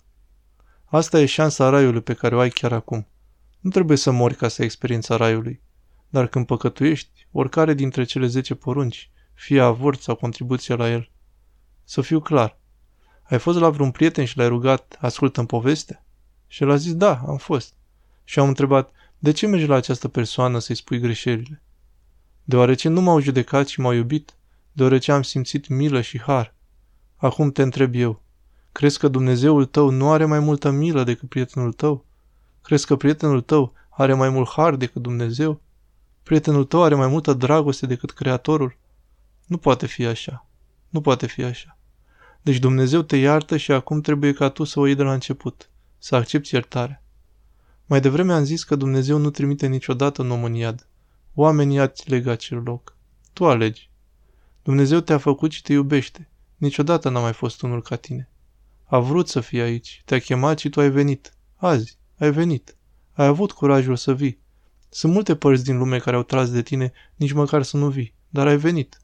Asta 0.86 1.20
e 1.20 1.26
șansa 1.26 1.70
raiului 1.70 2.02
pe 2.02 2.14
care 2.14 2.36
o 2.36 2.40
ai 2.40 2.50
chiar 2.50 2.72
acum. 2.72 3.08
Nu 3.60 3.70
trebuie 3.70 3.98
să 3.98 4.12
mori 4.12 4.36
ca 4.36 4.48
să 4.48 4.56
ai 4.60 4.66
experiența 4.66 5.16
raiului. 5.16 5.62
Dar 6.10 6.28
când 6.28 6.46
păcătuiești, 6.46 7.28
oricare 7.32 7.74
dintre 7.74 8.04
cele 8.04 8.28
zece 8.28 8.56
porunci, 8.56 9.12
fie 9.34 9.62
avort 9.62 10.02
sau 10.02 10.16
contribuție 10.16 10.76
la 10.76 10.90
el. 10.92 11.12
Să 11.84 12.02
fiu 12.02 12.20
clar. 12.20 12.60
Ai 13.24 13.40
fost 13.40 13.60
la 13.60 13.70
vreun 13.70 13.92
prieten 13.92 14.26
și 14.26 14.38
l-ai 14.38 14.48
rugat, 14.48 14.98
ascultă-mi 15.00 15.48
poveste? 15.48 16.04
Și 16.52 16.64
el 16.64 16.70
a 16.70 16.76
zis, 16.76 16.96
da, 16.96 17.24
am 17.28 17.38
fost. 17.38 17.74
Și 18.24 18.40
am 18.40 18.48
întrebat, 18.48 18.92
de 19.20 19.32
ce 19.32 19.48
mergi 19.48 19.66
la 19.66 19.76
această 19.76 20.08
persoană 20.08 20.60
să-i 20.60 20.76
spui 20.76 21.00
greșelile? 21.00 21.62
Deoarece 22.44 22.90
nu 22.90 23.02
m-au 23.02 23.20
judecat 23.20 23.68
și 23.68 23.80
m-au 23.80 23.92
iubit, 23.92 24.36
deoarece 24.72 25.12
am 25.12 25.22
simțit 25.22 25.68
milă 25.68 26.02
și 26.02 26.22
har. 26.22 26.54
Acum 27.16 27.52
te 27.52 27.62
întreb 27.62 27.96
eu, 27.96 28.22
crezi 28.72 29.00
că 29.00 29.08
Dumnezeul 29.08 29.66
tău 29.66 29.90
nu 29.90 30.12
are 30.12 30.26
mai 30.26 30.40
multă 30.40 30.70
milă 30.70 31.04
decât 31.04 31.30
prietenul 31.30 31.74
tău? 31.74 32.06
Crezi 32.62 32.86
că 32.86 32.96
prietenul 32.96 33.42
tău 33.42 33.74
are 33.90 34.14
mai 34.14 34.30
mult 34.30 34.50
har 34.50 34.76
decât 34.76 35.02
Dumnezeu? 35.02 35.62
Prietenul 36.24 36.66
tău 36.66 36.84
are 36.84 36.96
mai 36.96 37.08
multă 37.08 37.34
dragoste 37.34 37.86
decât 37.86 38.12
Creatorul? 38.12 38.78
Nu 39.46 39.58
poate 39.58 39.86
fi 39.86 40.06
așa. 40.06 40.48
Nu 40.90 41.02
poate 41.02 41.28
fi 41.28 41.44
așa. 41.44 41.78
Deci 42.42 42.58
Dumnezeu 42.58 43.02
te 43.02 43.18
iartă 43.18 43.58
și 43.58 43.72
acum 43.72 44.02
trebuie 44.02 44.34
ca 44.34 44.50
tu 44.50 44.64
să 44.64 44.80
o 44.80 44.86
iei 44.86 44.96
de 44.96 45.04
la 45.04 45.14
început, 45.14 45.71
să 46.04 46.16
accepti 46.16 46.54
iertarea. 46.54 47.04
Mai 47.86 48.02
devreme 48.02 48.34
am 48.34 48.44
zis 48.44 48.64
că 48.64 48.76
Dumnezeu 48.76 49.18
nu 49.18 49.30
trimite 49.30 49.68
niciodată 49.68 50.22
un 50.22 50.32
om 50.32 50.44
în 50.44 50.54
iad. 50.54 50.88
Oamenii 51.34 51.80
ați 51.80 52.10
lega 52.10 52.32
acel 52.32 52.62
loc. 52.66 52.96
Tu 53.34 53.48
alegi. 53.48 53.90
Dumnezeu 54.64 55.00
te-a 55.00 55.18
făcut 55.18 55.52
și 55.52 55.62
te 55.62 55.74
iubește. 55.74 56.30
Niciodată 56.58 57.10
n-a 57.10 57.20
mai 57.20 57.34
fost 57.34 57.62
unul 57.62 57.82
ca 57.82 57.96
tine. 57.96 58.30
A 58.86 59.00
vrut 59.00 59.28
să 59.28 59.40
fii 59.40 59.62
aici, 59.62 60.02
te-a 60.06 60.20
chemat 60.20 60.60
și 60.60 60.70
tu 60.70 60.80
ai 60.80 60.90
venit. 60.90 61.34
Azi, 61.56 61.98
ai 62.18 62.32
venit. 62.32 62.76
Ai 63.14 63.26
avut 63.26 63.52
curajul 63.52 63.96
să 63.96 64.14
vii. 64.14 64.42
Sunt 64.90 65.14
multe 65.14 65.36
părți 65.36 65.64
din 65.64 65.78
lume 65.78 65.98
care 66.00 66.16
au 66.16 66.24
tras 66.24 66.52
de 66.52 66.62
tine, 66.62 66.92
nici 67.16 67.32
măcar 67.32 67.64
să 67.64 67.78
nu 67.78 67.90
vii, 67.90 68.16
dar 68.30 68.48
ai 68.48 68.58
venit. 68.58 69.02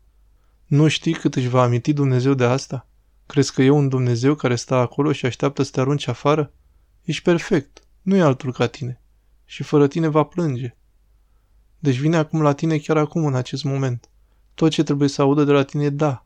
Nu 0.66 0.88
știi 0.88 1.14
cât 1.14 1.36
își 1.36 1.48
va 1.48 1.62
aminti 1.62 1.94
Dumnezeu 1.94 2.34
de 2.34 2.44
asta? 2.44 2.88
Crezi 3.26 3.54
că 3.54 3.62
e 3.62 3.70
un 3.70 3.90
Dumnezeu 3.90 4.36
care 4.36 4.56
stă 4.56 4.76
acolo 4.76 5.12
și 5.12 5.26
așteaptă 5.26 5.64
să 5.64 5.72
te 5.72 5.80
arunci 5.80 6.08
afară? 6.08 6.52
Ești 7.08 7.24
perfect, 7.24 7.84
nu 8.02 8.16
e 8.16 8.22
altul 8.22 8.52
ca 8.52 8.68
tine. 8.68 9.02
Și 9.46 9.64
fără 9.64 9.88
tine 9.88 10.08
va 10.08 10.24
plânge. 10.24 10.76
Deci 11.80 11.96
vine 11.96 12.18
acum 12.18 12.42
la 12.42 12.54
tine 12.54 12.78
chiar 12.78 12.98
acum, 12.98 13.26
în 13.26 13.36
acest 13.36 13.64
moment. 13.64 14.10
Tot 14.54 14.72
ce 14.72 14.84
trebuie 14.84 15.10
să 15.10 15.22
audă 15.22 15.44
de 15.44 15.52
la 15.52 15.64
tine 15.64 15.84
e 15.84 15.90
da. 15.90 16.26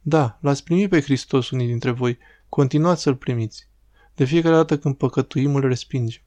Da, 0.00 0.38
l-ați 0.40 0.64
primit 0.64 0.90
pe 0.90 1.00
Hristos 1.00 1.50
unii 1.50 1.66
dintre 1.66 1.90
voi, 1.90 2.18
continuați 2.48 3.02
să-L 3.02 3.16
primiți. 3.16 3.68
De 4.14 4.24
fiecare 4.24 4.54
dată 4.54 4.78
când 4.78 4.94
păcătuim, 4.94 5.54
îl 5.54 5.68
respingem. 5.68 6.22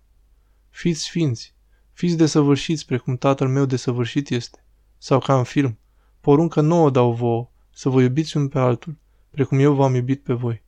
Fiți 0.69 1.01
sfinți, 1.01 1.55
fiți 1.93 2.17
desăvârșiți 2.17 2.85
precum 2.85 3.17
Tatăl 3.17 3.47
meu 3.47 3.65
desăvârșit 3.65 4.29
este. 4.29 4.65
Sau 4.97 5.19
ca 5.19 5.37
în 5.37 5.43
film, 5.43 5.79
poruncă 6.21 6.61
nouă 6.61 6.89
dau 6.89 7.13
vouă, 7.13 7.49
să 7.73 7.89
vă 7.89 8.01
iubiți 8.01 8.37
unul 8.37 8.49
pe 8.49 8.59
altul, 8.59 8.97
precum 9.29 9.59
eu 9.59 9.73
v-am 9.73 9.95
iubit 9.95 10.23
pe 10.23 10.33
voi. 10.33 10.63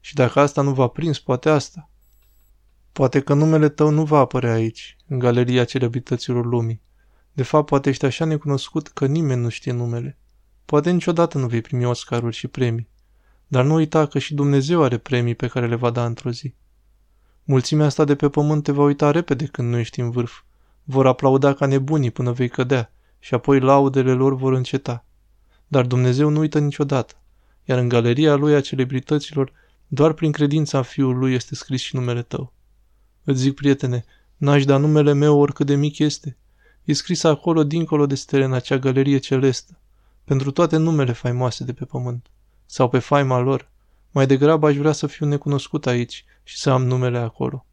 Și 0.00 0.14
dacă 0.14 0.40
asta 0.40 0.62
nu 0.62 0.74
v-a 0.74 0.88
prins, 0.88 1.18
poate 1.18 1.48
asta. 1.48 1.86
Poate 2.92 3.20
că 3.20 3.34
numele 3.34 3.68
tău 3.68 3.90
nu 3.90 4.04
va 4.04 4.18
apărea 4.18 4.52
aici, 4.52 4.96
în 5.06 5.18
galeria 5.18 5.64
celebrităților 5.64 6.46
lumii. 6.46 6.80
De 7.32 7.42
fapt, 7.42 7.66
poate 7.66 7.88
ești 7.88 8.04
așa 8.04 8.24
necunoscut 8.24 8.88
că 8.88 9.06
nimeni 9.06 9.40
nu 9.40 9.48
știe 9.48 9.72
numele. 9.72 10.18
Poate 10.64 10.90
niciodată 10.90 11.38
nu 11.38 11.46
vei 11.46 11.60
primi 11.60 11.84
Oscaruri 11.84 12.36
și 12.36 12.48
premii. 12.48 12.88
Dar 13.46 13.64
nu 13.64 13.74
uita 13.74 14.06
că 14.06 14.18
și 14.18 14.34
Dumnezeu 14.34 14.82
are 14.82 14.98
premii 14.98 15.34
pe 15.34 15.46
care 15.46 15.66
le 15.66 15.74
va 15.74 15.90
da 15.90 16.04
într-o 16.04 16.30
zi. 16.30 16.54
Mulțimea 17.44 17.86
asta 17.86 18.04
de 18.04 18.14
pe 18.14 18.28
pământ 18.28 18.62
te 18.62 18.72
va 18.72 18.82
uita 18.82 19.10
repede 19.10 19.46
când 19.46 19.68
nu 19.68 19.78
ești 19.78 20.00
în 20.00 20.10
vârf. 20.10 20.40
Vor 20.84 21.06
aplauda 21.06 21.54
ca 21.54 21.66
nebunii 21.66 22.10
până 22.10 22.32
vei 22.32 22.48
cădea 22.48 22.92
și 23.18 23.34
apoi 23.34 23.60
laudele 23.60 24.12
lor 24.12 24.34
vor 24.34 24.52
înceta. 24.52 25.04
Dar 25.66 25.86
Dumnezeu 25.86 26.28
nu 26.28 26.38
uită 26.40 26.58
niciodată, 26.58 27.14
iar 27.64 27.78
în 27.78 27.88
galeria 27.88 28.34
lui 28.34 28.54
a 28.54 28.60
celebrităților, 28.60 29.52
doar 29.86 30.12
prin 30.12 30.32
credința 30.32 30.78
în 30.78 30.84
Fiul 30.84 31.18
lui 31.18 31.34
este 31.34 31.54
scris 31.54 31.80
și 31.80 31.96
numele 31.96 32.22
tău. 32.22 32.52
Îți 33.24 33.40
zic, 33.40 33.54
prietene, 33.54 34.04
n-aș 34.36 34.64
da 34.64 34.76
numele 34.76 35.12
meu 35.12 35.38
oricât 35.38 35.66
de 35.66 35.74
mic 35.74 35.98
este. 35.98 36.36
E 36.84 36.92
scris 36.92 37.24
acolo, 37.24 37.64
dincolo 37.64 38.06
de 38.06 38.14
stele, 38.14 38.44
în 38.44 38.52
acea 38.52 38.78
galerie 38.78 39.18
celestă, 39.18 39.78
pentru 40.24 40.50
toate 40.50 40.76
numele 40.76 41.12
faimoase 41.12 41.64
de 41.64 41.72
pe 41.72 41.84
pământ, 41.84 42.30
sau 42.66 42.88
pe 42.88 42.98
faima 42.98 43.38
lor. 43.38 43.70
Mai 44.10 44.26
degrabă 44.26 44.66
aș 44.66 44.76
vrea 44.76 44.92
să 44.92 45.06
fiu 45.06 45.26
necunoscut 45.26 45.86
aici 45.86 46.24
și 46.42 46.58
să 46.58 46.70
am 46.70 46.84
numele 46.84 47.18
acolo. 47.18 47.66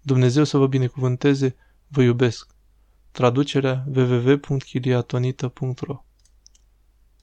Dumnezeu 0.00 0.44
să 0.44 0.56
vă 0.56 0.66
binecuvânteze, 0.66 1.56
vă 1.88 2.02
iubesc. 2.02 2.54
Traducerea 3.10 3.84
www.chiliatonita.ro 3.94 6.05